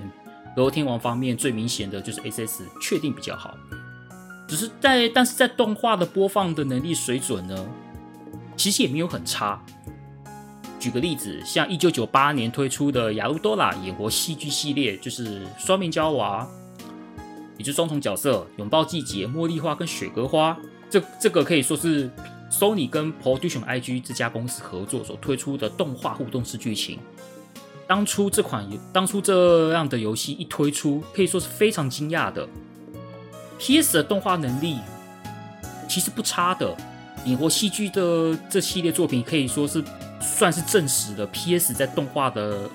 [0.55, 3.57] 格斗天王》方面最明显的就是 SS 确定比较好，
[4.47, 7.67] 只是在但是在动画的播放的能力水准呢，
[8.57, 9.61] 其实也没有很差。
[10.79, 16.47] 举个例子，像一九九八年推出的《亚鲁多拉》演活戏剧系列，就是双面胶娃，
[17.57, 20.57] 也就双重角色，拥抱季节、茉莉花跟雪歌花。
[20.89, 22.09] 这这个可以说是
[22.51, 27.01] Sony 跟 Production IG 这家公司合作所推出的动画互动式剧情。
[27.89, 32.47] 当初这款当初这样的游戏一推出，可以说是非常惊讶的。
[33.59, 34.77] PS 的动画能力
[35.89, 36.77] 其实不差的。
[37.27, 39.85] 影活戏剧的这系列作品可以说是
[40.21, 42.71] 算是证实了 PS 在动画的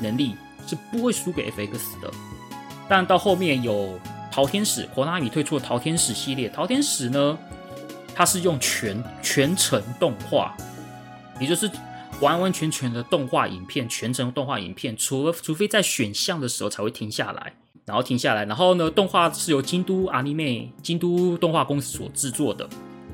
[0.00, 2.10] 能力是不会输给 FX 的。
[2.88, 3.72] 但到后面有
[4.30, 7.38] 《桃天使》，Konami 推出的《桃天使》系列，《桃天使》呢
[8.14, 10.54] 它是用全全程动画，
[11.40, 11.70] 也就是
[12.20, 17.54] 完完全全的动画影片，全程动画影片，除了除非在选项的时候才会停下来，
[17.86, 22.68] 然后停下来，然后呢，动画是由京都阿尼美京都动画公司所制作的，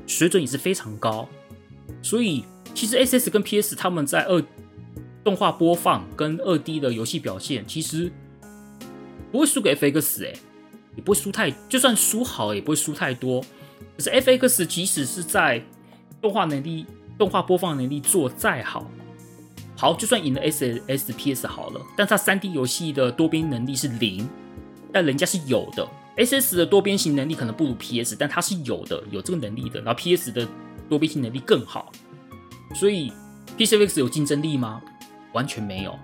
[0.07, 1.29] 水准也是非常高，
[2.01, 2.43] 所以
[2.73, 4.41] 其实 SS 跟 PS 他们在二
[5.23, 8.11] 动画播放跟二 D 的游戏表现，其实
[9.31, 10.33] 不会输给 FX 哎、
[10.95, 13.41] 也不会输太，就算输好也不会输太多。
[13.97, 15.61] 可是 FX 即使是在
[16.21, 16.85] 动画能力、
[17.17, 18.89] 动画播放能力做再好，
[19.75, 24.27] 好就算赢了 SSPS 好了，但它三 D 游戏的多边能力是零，
[24.93, 25.85] 但人家是有的。
[26.17, 29.79] SS 的多边形能力可能不如 PS，但它是有的，有这个能力的。
[29.81, 30.47] 然后 PS 的
[30.89, 31.91] 多边形能力更好，
[32.73, 33.13] 所以
[33.57, 34.81] PCFX 有竞争力吗？
[35.33, 35.97] 完全没有。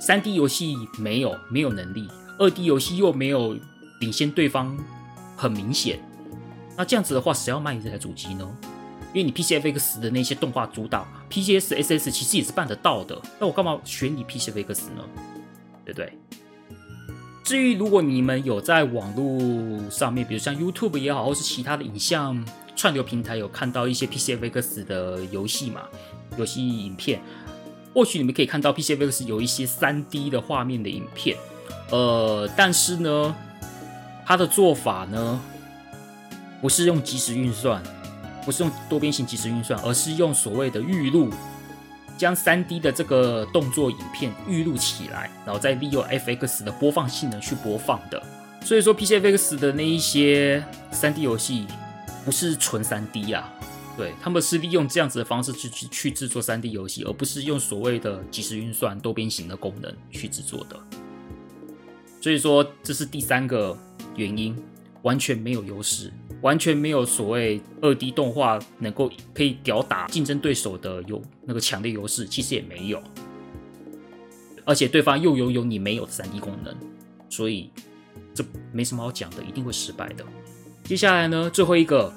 [0.00, 3.58] 三 D 游戏没有没有能力，二 D 游戏又没有
[4.00, 4.76] 领先对方，
[5.36, 5.98] 很明显。
[6.76, 8.48] 那这样子的话，谁要买你这台主机呢？
[9.12, 13.20] 因为你 PCFX 的那些动画主导，PCSSS 其实也是办得到的。
[13.38, 15.04] 那我干嘛选你 PCFX 呢？
[15.84, 16.12] 对不对？
[17.44, 22.44] 至于如果你们有在网络上面，比如像 YouTube 也好，或是其他的影像
[22.76, 25.82] 串流平台，有看到一些 PCFX 的游戏嘛，
[26.36, 27.20] 游戏影片，
[27.92, 31.36] 或许你们可以看到 PCFX 有一些 3D 的画面的影片。
[31.90, 33.34] 呃，但是呢，
[34.24, 35.40] 它的做法呢，
[36.60, 37.82] 不是用即时运算，
[38.44, 41.28] 不是用多边形即时运算，而是用所谓的预录，
[42.16, 48.22] 将 3D 的这个动作影片预录起来，然后再利用 FX 的播放性能去播放的。
[48.64, 51.66] 所以说，PCFX 的那一些 3D 游戏
[52.24, 53.52] 不是纯 3D 啊，
[53.96, 60.78] 对，他们是利用这样子的方式去去去制作 3D 游戏，而不是用所谓的即时运算多边形的功能去制作的。
[62.20, 63.76] 所以说，这是第三个
[64.14, 64.56] 原因，
[65.02, 66.12] 完全没有优势。
[66.42, 73.00] 完全没有所谓二 D 动画能够可以吊打竞争对手的有那个强烈优势，其实也没有，
[74.64, 76.76] 而且对方又拥有你没有的三 D 功能，
[77.28, 77.70] 所以
[78.34, 80.24] 这没什么好讲的，一定会失败的。
[80.82, 82.12] 接下来呢，最后一个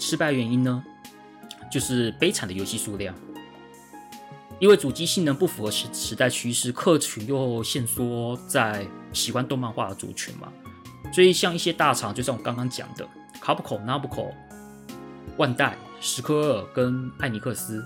[0.00, 0.84] 失败原因呢，
[1.70, 3.14] 就是悲惨的游戏数量，
[4.58, 10.52] 因为主机性能不符合时时代趋势，客群又限缩在喜欢动漫画的族群嘛，
[11.12, 13.08] 所以像一些大厂，就像我刚刚讲的。
[13.44, 14.24] 卡普空、纳布科、
[15.36, 17.84] 万代、史克尔跟艾尼克斯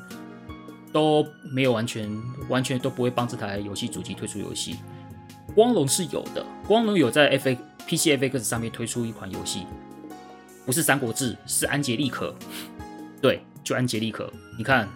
[0.92, 2.08] 都没有完全、
[2.48, 4.76] 完全都不会帮这台游戏主机推出游戏。
[5.56, 9.66] 光荣是有的，光荣有在 F A P C F X 上面推出一款游戏，
[10.64, 12.28] 不是《三国志》，是《安杰丽可》。
[13.20, 14.26] 对，就《安杰丽可》。
[14.56, 14.88] 你看，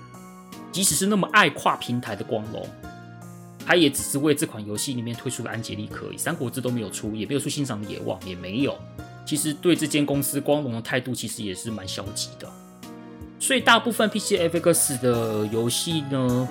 [0.71, 2.65] 即使是那么爱跨平台的光荣，
[3.67, 8.79] 他也只是为这款游戏里面推出了《安杰丽可》，《三国志》都没有出，也没有出《欣赏野望》，也没有。
[9.25, 12.49] 其实对这间公司光荣的态度其实也是蛮消极的，
[13.39, 16.49] 所以大部分 PCFX 的游戏呢，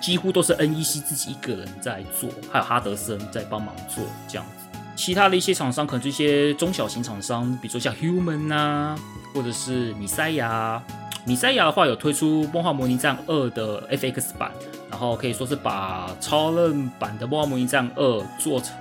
[0.00, 4.78] 几乎都是 NEC 自己一个人在做，还有哈德森在帮忙做这样子。
[4.96, 8.98] 其他的一些厂商可能这些中小型厂商，比如说像 Human 啊，
[9.34, 10.82] 或者是米塞亚。
[11.26, 14.50] 米塞亚的话有推出《梦幻模拟战二》的 FX 版，
[14.90, 18.02] 然后可以说是把超任版的《梦幻模拟战二》
[18.38, 18.74] 做成。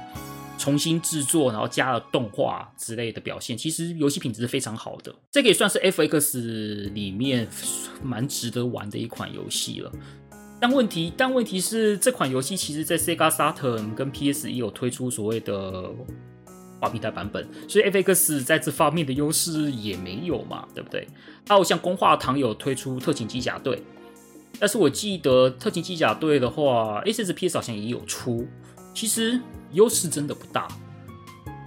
[0.69, 5.12] 重新制作，然后加了动画之类的表现，其实游戏品质是非常好的。
[5.32, 7.47] 这个也算是 FX 里面
[8.03, 9.91] 蛮值得玩的一款游戏了。
[10.62, 15.89] 但问题，但问题是，这款游戏其实在 Sega Saturn 跟 PS 也有推出所谓的
[16.79, 21.08] 跨平台版本，所以 FX 在这方面的优势也没有嘛，对不对？
[21.47, 23.82] 还有像攻化堂有推出特勤机甲队，
[24.60, 28.47] 但是我记得特勤机甲队的话，SSPS 好像也有出，
[28.93, 29.39] 其实。
[29.73, 30.67] 优势真的不大。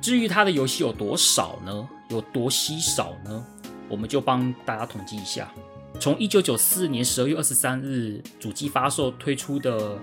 [0.00, 1.88] 至于它的游戏有多少呢？
[2.08, 3.46] 有多稀少呢？
[3.88, 5.48] 我们就帮大家统计一下。
[6.00, 9.96] 从一九九四年十二月二十三日主机发售推出的，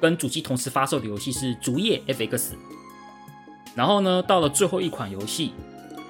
[0.00, 2.28] 跟主机同时发售的游戏是《竹叶 FX》。
[3.74, 5.52] 然后呢，到了最后一款游戏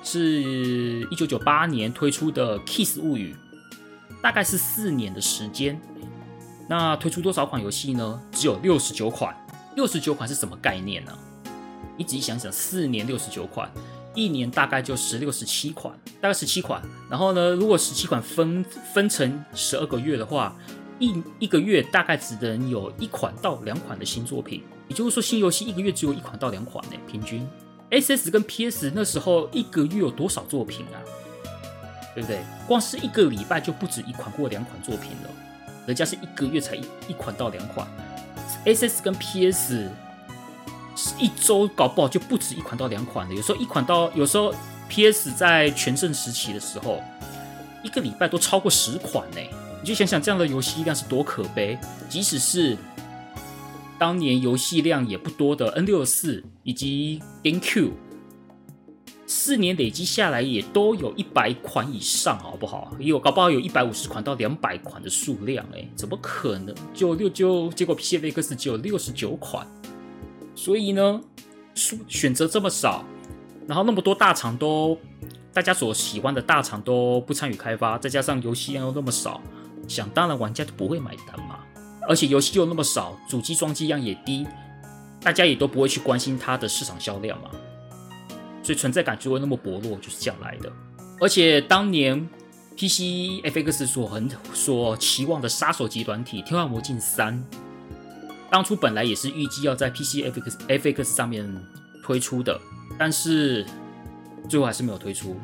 [0.05, 3.35] 是一九九八年推出的《Kiss 物语》，
[4.23, 5.81] 大概是四年的时间。
[6.69, 8.23] 那推出多少款游戏呢？
[8.31, 9.37] 只有六十九款。
[9.79, 11.17] 六十九款是什么概念呢？
[11.97, 13.71] 你仔细想想，四年六十九款，
[14.13, 16.83] 一年大概就十六、十七款，大概十七款。
[17.09, 20.53] 然后呢，如果十七款分分成十二个月的话，
[20.99, 24.65] 一一个月大概只能有一款到两款的新作品。
[24.89, 27.49] 也就是说，新游戏一个月只有一款到两款呢，平均。
[27.93, 30.99] SS 跟 PS 那时候一个月有多少作品啊？
[32.17, 32.41] 对不对？
[32.67, 35.31] 光是一个礼拜就不止一款或两款作品了，
[35.87, 37.87] 人家是一个月才一一款到两款。
[38.75, 39.89] SS 跟 PS
[41.19, 44.53] 一周搞不好就不止一款到两款的，有时候一款到，有时候
[44.89, 47.01] PS 在全盛时期的时候，
[47.83, 49.41] 一个礼拜都超过十款呢。
[49.81, 51.79] 你就想想这样的游戏量是多可悲。
[52.09, 52.77] 即使是
[53.99, 57.93] 当年游戏量也不多的 N 六四以及 Game Q
[59.29, 62.93] 四年累积下来也都有一百款以上，好不好？
[62.99, 66.75] 也有搞不好有一百五十款到两百款的数量，哎，怎么可能？
[66.95, 69.65] 就六就结果 PCFX 只有六十九款，
[70.55, 71.21] 所以呢，
[71.75, 73.05] 数选择这么少，
[73.67, 74.99] 然后那么多大厂都。
[75.51, 79.41] 大家所喜欢的大厂都不参与开发，再加上游戏量又那么少，
[79.89, 81.59] 想当然玩家就不会买单嘛。
[82.09, 84.47] 而且游戏又那么少，主机装机量也低，
[85.21, 87.51] 大家也都不会去关心它的市场销量嘛。
[88.69, 90.71] 所以存在感就会那么薄弱，就是这样来的。
[91.19, 92.29] 而且当年
[92.77, 97.35] PC FX 所很所期望的杀手级软体《天外魔境三》，
[98.51, 101.51] 当初本来也是预计要在 PC FX FX 上面
[102.05, 102.61] 推出的，
[102.99, 103.65] 但是。
[104.49, 105.37] 最后还是没有推出。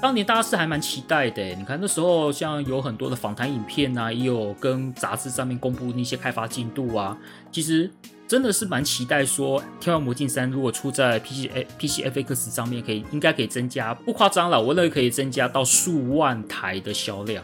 [0.00, 7.18] 当年大家是还蛮期待的，你看那时候像有很多的访谈影片啊，也有跟杂志上面公布那些开发进度啊。
[7.52, 7.90] 其实
[8.28, 11.48] 真的是蛮期待说，《天外魔镜三》如果出在 PC
[11.78, 17.42] PC FX 上面，可以应该可以增加，不夸张了，我认为可以增加到数万台的销量。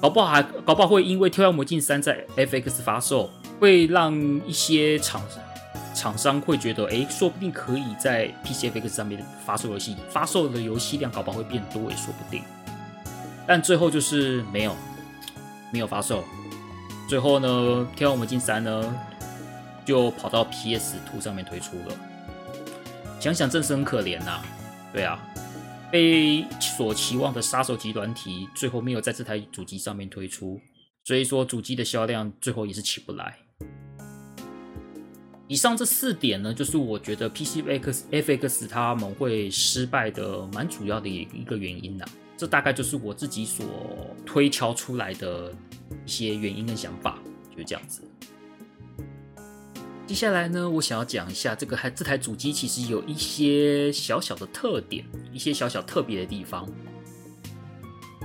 [0.00, 3.28] 搞不好还搞不好会因为《天外魔镜三》在 FX 发售，
[3.60, 4.14] 会让
[4.46, 5.20] 一些厂。
[5.94, 12.42] 厂商会觉得，哎，说不定可以在 PCFX 上面发售游戏，发售的游戏量搞不好会变多，也说不定。
[13.46, 14.74] 但最后就是没有，
[15.70, 16.24] 没有发售。
[17.08, 18.92] 最后呢，《天外魔镜三》呢，
[19.84, 21.96] 就跑到 PS2 上面推出了。
[23.20, 24.42] 想想真是很可怜呐、
[24.92, 25.18] 对啊，
[25.90, 30.60] 被所期望的杀手级软体，最后没有在这台主机上面推出，
[31.04, 33.36] 所以说主机的销量最后也是起不来。
[35.46, 42.04] 以上这四点呢，就是我觉得 PCX FX 他们会失败的蛮主要的一个原因呐。
[42.36, 43.64] 这大概就是我自己所
[44.26, 45.52] 推敲出来的
[46.04, 47.18] 一些原因跟想法，
[47.50, 48.02] 就是这样子。
[50.06, 56.68] 接下来呢，我想要讲一下这个还这台主机其实有一些小小的特点，一些小小特别的地方。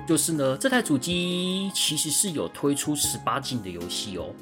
[0.06, 4.34] 就是呢，这台主机其实是有推出十八禁的游戏哦。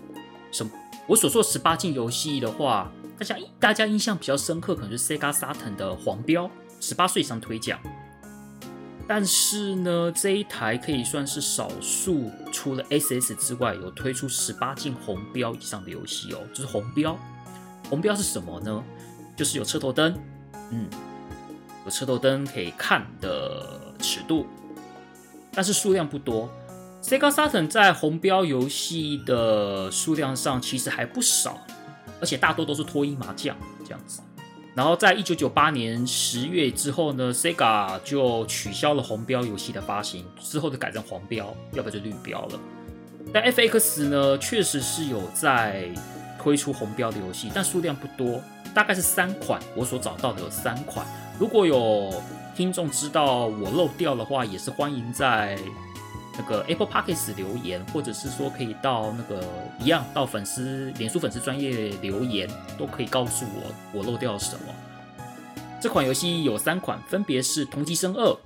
[0.52, 0.72] 什么？
[1.08, 6.50] 我所说十八禁游戏的话，大家大家印象比较深刻，可能是 Sega Saturn 的黄标，
[6.82, 7.80] 十八岁以上推奖。
[9.08, 16.42] 但是呢，这一台可以算是少数除了 SS 之外有推出十八禁红标以上的游戏哦。
[16.54, 17.18] 就是红标，
[17.90, 18.84] 红标是什么呢？
[19.36, 20.14] 就是有车头灯，
[20.72, 20.88] 嗯，
[21.86, 24.46] 有车头灯可以看的尺度，
[25.54, 26.50] 但是数量不多。
[27.02, 31.58] Sega Saturn 在红标游戏的数量上其实还不少，
[32.20, 33.56] 而且大多都是脱衣麻将
[33.86, 34.20] 这样子。
[34.78, 42.60] 然后在一九九八年十月之后呢，Sega 就取消了红标游戏的发行，之后就改成黄标，要不然就绿标了。
[43.34, 45.90] 但 FX 呢，确实是有在
[46.40, 48.40] 推出红标的游戏，但数量不多，
[48.76, 49.60] 大概是三款。
[49.76, 51.04] 我所找到的有三款。
[51.40, 52.14] 如果有
[52.56, 55.58] 听众知道我漏掉的话，也是欢迎在。
[56.38, 59.44] 那个 Apple Podcast 留言，或者是说可以到那个
[59.80, 64.74] 一样到粉丝脸书粉丝专业留言，都可以告诉我我漏掉了什么。
[65.82, 68.24] 这款游戏有三款，分别是《同级生二》、《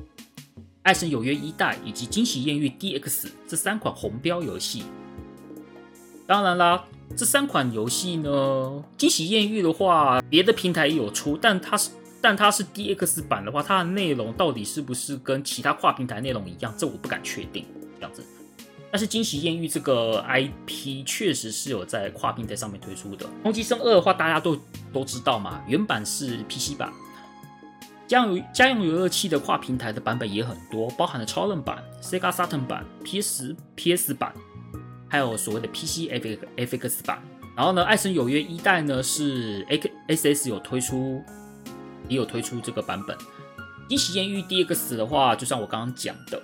[0.84, 3.02] 爱神有约一代》以及《惊喜艳遇 DX》
[3.48, 4.84] 这三款红标游戏。
[6.28, 6.86] 当然啦，
[7.16, 8.30] 这三款游戏呢，
[8.98, 11.92] 《惊喜艳遇》的话，别的平台也有出，但它是。
[12.24, 16.72] 但它是 DX 版的话，它的内容到底是不是跟其他跨平台内容一样？
[16.78, 17.66] 这我不敢确定。
[18.02, 18.26] 这样子，
[18.92, 23.26] 但是《惊喜艳遇》这个 IP 确实是有在跨平台上面推出的。
[23.44, 24.60] 《同级生二》的话，大家都
[24.92, 26.92] 都知道嘛，原版是 PC 版，
[28.08, 34.34] 家用家用游乐器的跨平台的版本也很多，包含了超任版、Sega Saturn 版、PS PS 版，
[35.08, 36.10] 还有所谓的 PC
[36.58, 37.22] FX 版。
[37.56, 39.64] 然后呢，《爱神有约一代》呢是
[40.08, 41.22] SS 有推出。
[42.10, 43.16] 也有推出这个版本，
[43.88, 46.42] 惊喜艳遇 DX 的话，就像我刚刚讲的，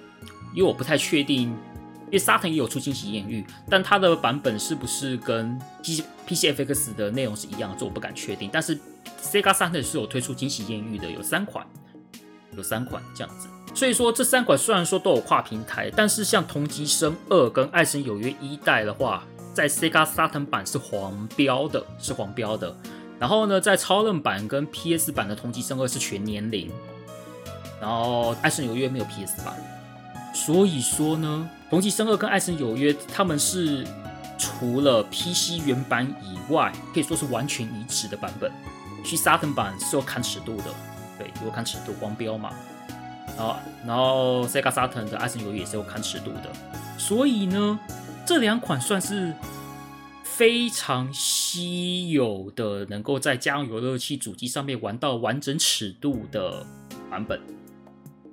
[0.57, 8.49] 因为我不太确定，因为 Saturn 也有出惊喜艳遇，但它的版本是不是跟 P P C F X 的内容是一样的，这我不敢确定。
[8.51, 8.75] 但是
[9.21, 11.63] Sega Saturn 是有推出惊喜艳遇的，有三款，
[12.55, 13.47] 有三款这样子。
[13.75, 22.75] 所以说这三款虽然说都有跨平台，但是像同级生二跟爱神有约一代的话，在 Sega Saturn 版是黄标的，是黄标的。
[23.19, 26.71] 然后呢，在超任版跟 PS 版的同级生二是全年龄，
[27.79, 29.55] 然后爱神有约没有 PS 版，
[30.39, 33.85] 所以说呢，同级生二跟爱神有约他们是
[34.37, 38.51] 除了 PC 原版以外，可以说是完全一致的版本。
[39.03, 40.65] 去 Saturn 版是要看尺度的，
[41.17, 42.51] 对，有看尺度光标嘛。
[43.35, 46.53] 然后然后 Sega Saturn 的《爱神有约》也是有看尺度的，
[46.99, 47.79] 所以呢，
[48.23, 49.33] 这两款算是
[50.23, 56.63] 非常稀有的，能够在家用游乐器主机上面玩到完整尺度的
[57.09, 57.41] 版本，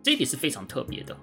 [0.02, 1.16] 这一点是非常特别的。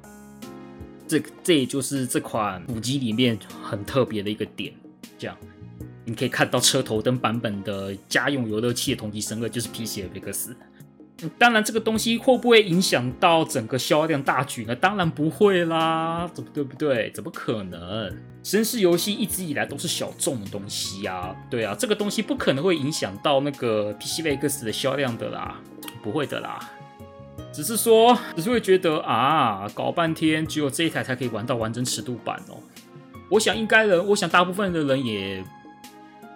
[1.12, 4.74] 这这也就是这款主机里面很特别的一个点，
[5.20, 5.36] 这样。
[6.06, 10.56] 你可以看到车头灯版本的家用游乐器的同级生二就是 PCFX。
[11.38, 14.74] 当然，这个东西会不会影响到整个销量大局呢？
[14.74, 17.12] 当然不会啦，怎么对不对？
[17.12, 18.18] 怎么可能？
[18.42, 25.60] 绅士游戏一直以来都是小众的东西啊，对啊，这个东西不可能会影响到那个 PCFX 的销量的啦，
[26.02, 26.72] 不会的啦。
[27.52, 32.58] 只是说，只是会觉得啊，搞半天只有这一台才可以玩到完整尺度版哦。
[33.30, 35.44] 我想应该人，我想大部分的人也。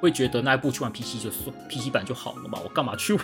[0.02, 2.60] 会觉得那一部去玩 PC 就是说 PC 版就好了嘛？
[2.64, 3.20] 我干嘛去我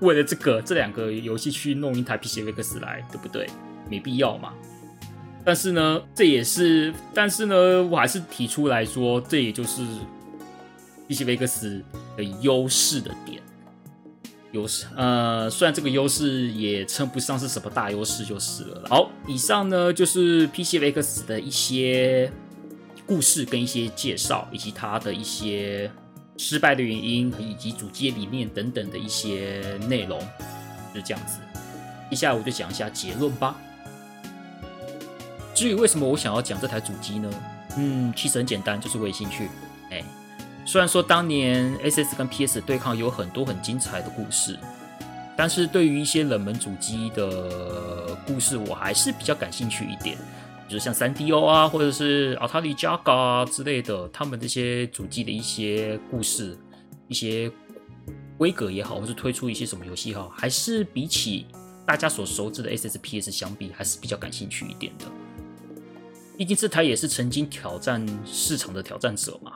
[0.00, 3.48] 为了这个这两个游戏去弄一台 PCFX 来，对不对？
[3.88, 4.52] 没必要嘛。
[5.44, 9.82] 但是呢，这也是，但是呢，我还是提出来说，这也就是
[11.08, 11.80] PCFX
[12.16, 13.40] 的优势的点。
[14.56, 18.88] 优势，呃，虽然这个优势也称不上是什么大优势，就是了。
[18.88, 22.32] 好，以上呢就是 PCFX 的一些
[23.06, 25.90] 故事跟一些介绍，以及它的一些。
[26.38, 30.20] 失败的原因以及主机理念等等的一些内容，
[30.94, 31.38] 就这样子。
[32.10, 33.56] 接下来我就讲一下结论吧。
[35.54, 37.30] 至于为什么我想要讲这台主机呢？
[37.78, 39.48] 嗯，其实很简单，就是为兴趣。
[39.90, 40.04] 哎，
[40.66, 44.58] 虽然说当年 SS 跟 PS 对抗有很多很精彩的故事，
[45.36, 50.18] 但是对于一些冷门主机的故事，我还是比较感兴趣一点。
[50.68, 56.58] 比如像三 DO 啊，或者是 Atari Jaga 啊之类的，他们这些主机的一些故事、
[57.06, 57.48] 一些
[58.36, 61.46] 规格也好，或是推出一些什么游戏也好，还是比起
[61.86, 65.04] 大家所熟知的 SSPS 相比，还是比较感兴趣一点的。
[66.36, 69.52] 毕竟这台也是曾经挑战市场的挑战者嘛。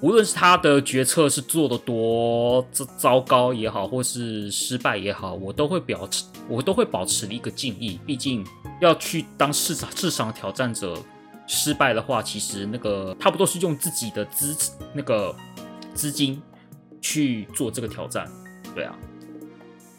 [0.00, 7.98] 无论是他的决策是做的多糟糕也好，或是失败也好，我都会表持，我都会保持一个敬意。
[8.06, 8.44] 毕竟。
[8.80, 10.96] 要去当市场市场挑战者，
[11.46, 14.56] 失败的话，其实那个差不多是用自己的资
[14.94, 15.36] 那个
[15.92, 16.40] 资金
[16.98, 18.26] 去做这个挑战，
[18.74, 18.96] 对啊。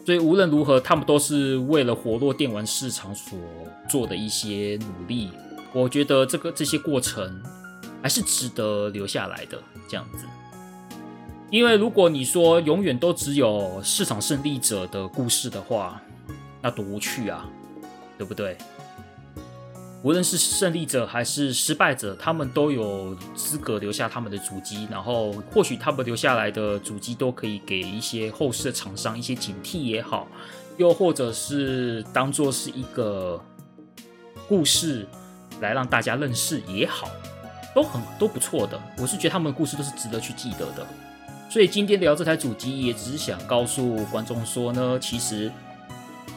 [0.03, 3.37] 所以无论如何，他们都是为了活络电玩市场所
[3.87, 5.29] 做的一些努力。
[5.73, 7.39] 我觉得这个这些过程
[8.01, 10.25] 还是值得留下来的，这样子。
[11.49, 16.01] 因为如果你说永远都只有市场胜利者的故事的话，
[16.61, 17.45] 那多无趣啊！
[18.17, 18.57] 对不对？
[20.03, 30.27] 无论是胜利者还是失败者，他们都有资格留下他们的主机，然后或许他们留下来的主机都可以给一些后世的厂商一些警惕也好，
[30.77, 33.39] 又或者是当做是一个
[34.47, 35.05] 故事
[35.59, 37.07] 来让大家认识也好，
[37.73, 38.79] 都很都不错的。
[38.97, 40.85] 我是觉得他们的故事都是值得去记得的。
[41.49, 45.51] 所以今天聊这台主机，也只是想告诉观众说呢，其实。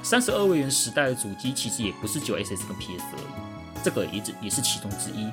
[0.03, 5.31] 三十二位元时代的主机其实也不是只有 SS 跟 PS 而已，这个也只也是其中之一，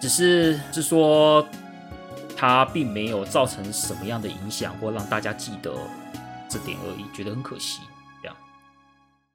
[0.00, 1.46] 只是是说
[2.36, 5.72] 它并没有造成什么样的影响或让大家记得
[6.48, 7.82] 这点而已，觉得很可惜
[8.20, 8.36] 这样。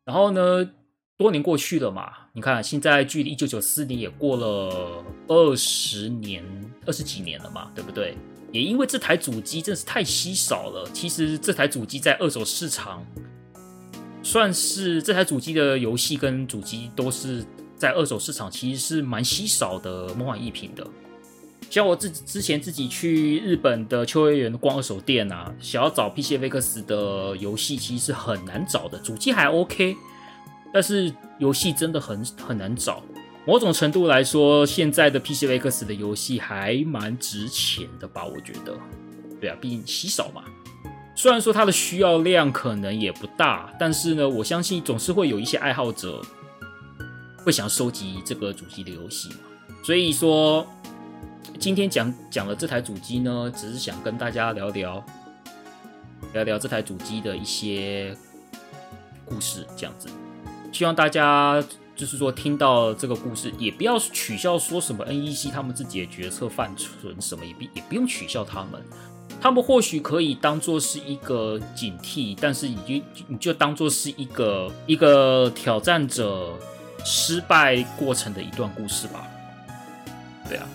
[0.04, 0.70] 然后呢，
[1.18, 6.44] 多年过去了嘛，你看现在距离一九九四年也过了二十年
[6.86, 8.16] 二十几年了嘛，对不对？
[8.52, 13.04] 也因为这台主机真是太稀少了，其实这台主机在二手市场。
[14.22, 17.46] 算是这台主机的游戏跟主机都是
[17.78, 20.86] 在二手市场其实是蛮稀少的梦幻一品的。
[21.70, 29.00] 像我自之前自己去日本的秋叶原逛二手店啊，想要找 PCFX 的游戏其实是很难找的。
[29.00, 29.96] 主机还 OK，
[30.74, 33.02] 但是游戏真的很很难找。
[33.46, 38.26] 某种程度来说，现在的 PCX 的游戏还蛮值钱的吧？
[38.26, 38.78] 我觉得，
[39.40, 40.44] 对啊，毕竟稀少嘛。
[41.16, 46.22] 虽然说它的需要量可能也不大，但是呢，我相信总是会有一些爱好者
[47.38, 49.38] 会想收集这个主机的游戏嘛。
[49.82, 50.68] 所以说，
[51.58, 55.02] 今天讲讲了这台主机呢，只是想跟大家聊聊
[56.34, 58.14] 聊聊这台主机的一些
[59.24, 60.10] 故事，这样子。
[60.72, 61.64] 希望大家
[61.96, 68.82] 就是说听到这个故事，也不要取笑说什么 NEC 他们自己的决策犯蠢什么，也不也不用取笑他们。
[69.40, 76.54] 他们或许可以当做是一个警惕，但是你就你就当做是一个一个挑战者
[77.06, 79.28] 失败过程的一段故事吧。
[80.50, 80.68] 对啊，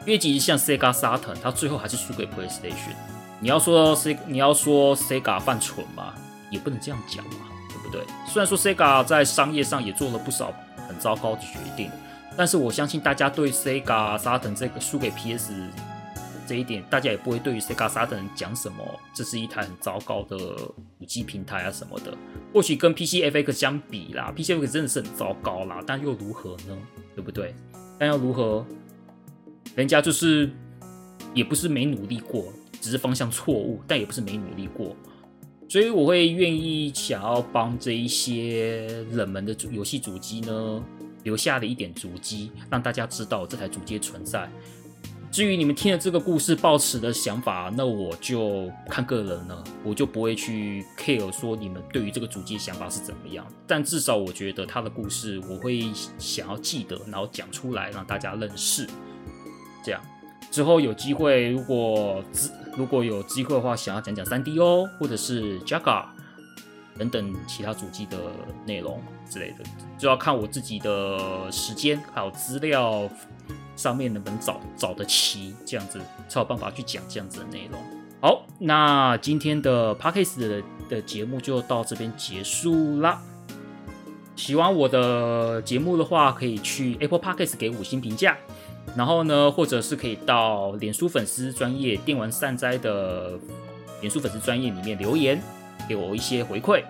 [0.00, 2.94] 因为其实像 Sega Saturn，他最后还是输给 PlayStation。
[3.40, 6.14] 你要说 Sega，你要说 Sega 犯蠢吗，
[6.50, 7.45] 也不能这样讲嘛，
[7.90, 8.04] 对？
[8.26, 10.52] 虽然说 Sega 在商业上也做了不少
[10.88, 11.90] 很糟糕的决定，
[12.36, 15.52] 但是我相信大家对 Sega Saturn 这个输给 PS
[16.46, 18.78] 这一点，大家也不会对于 Sega Saturn 讲什么，
[19.12, 20.36] 这是一台很糟糕的
[21.00, 22.16] 五 G 平台啊什么的。
[22.54, 26.78] 或许跟 PCFX 相比啦，PCFX 真的是很糟糕啦，但又如何呢？
[27.14, 27.54] 对不对？
[27.98, 28.64] 但又如何？
[29.74, 30.50] 人家就是
[31.34, 34.94] 也不是没努力过，只是方向错误，但也不是没努力过。
[35.68, 40.84] 所以我会愿意想要帮这一些冷门的主游戏主机呢，
[41.24, 44.48] 留下了一点足迹，让大家知道这台主机存在。
[45.28, 53.44] 至于你们听了这个故事抱持的想法，那我就看个人了，我就不会去 care 说你们对于这个主机想法是怎么样。
[53.66, 55.82] 但至少我觉得他的故事我会
[56.16, 58.88] 想要记得，然后讲出来让大家认识。
[59.84, 60.00] 这样
[60.50, 62.24] 之后有机会，如果
[62.76, 66.04] 如果有机会的话，想要讲讲 3DO 或者是 Jaga
[66.98, 68.18] 等等其他主机的
[68.66, 69.64] 内容之类的，
[69.98, 73.08] 就要看我自己的时间还有资料。
[73.76, 76.00] 上面能不能找找得齐，这样子
[76.30, 77.78] 才有办法去讲这样子的内容。
[78.22, 83.20] 好，那今天的 Podcast 的的节目就到这边结束啦。
[84.34, 88.38] 喜欢我的节目的话，可以去 Apple Podcast 给五星评价，
[88.94, 93.32] 然后呢，或者是可以到脸书粉丝专业电玩善哉的
[94.00, 95.40] 脸书粉丝专业里面留言，
[95.88, 96.82] 给我一些回馈。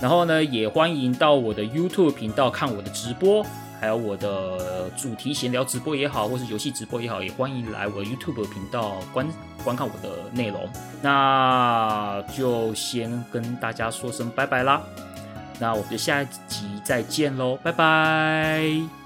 [0.00, 3.44] 然后呢，也欢迎到我的 YouTube 频道看我的直播。
[3.80, 9.26] 还有我的主题闲聊直播也好，或是游戏直播也好，也欢迎来我 YouTube 频道观
[9.64, 10.68] 观看我的内容。
[11.02, 14.80] 那就先跟大家说声拜拜啦，
[15.58, 19.01] 那我们就下一集再见喽，拜拜。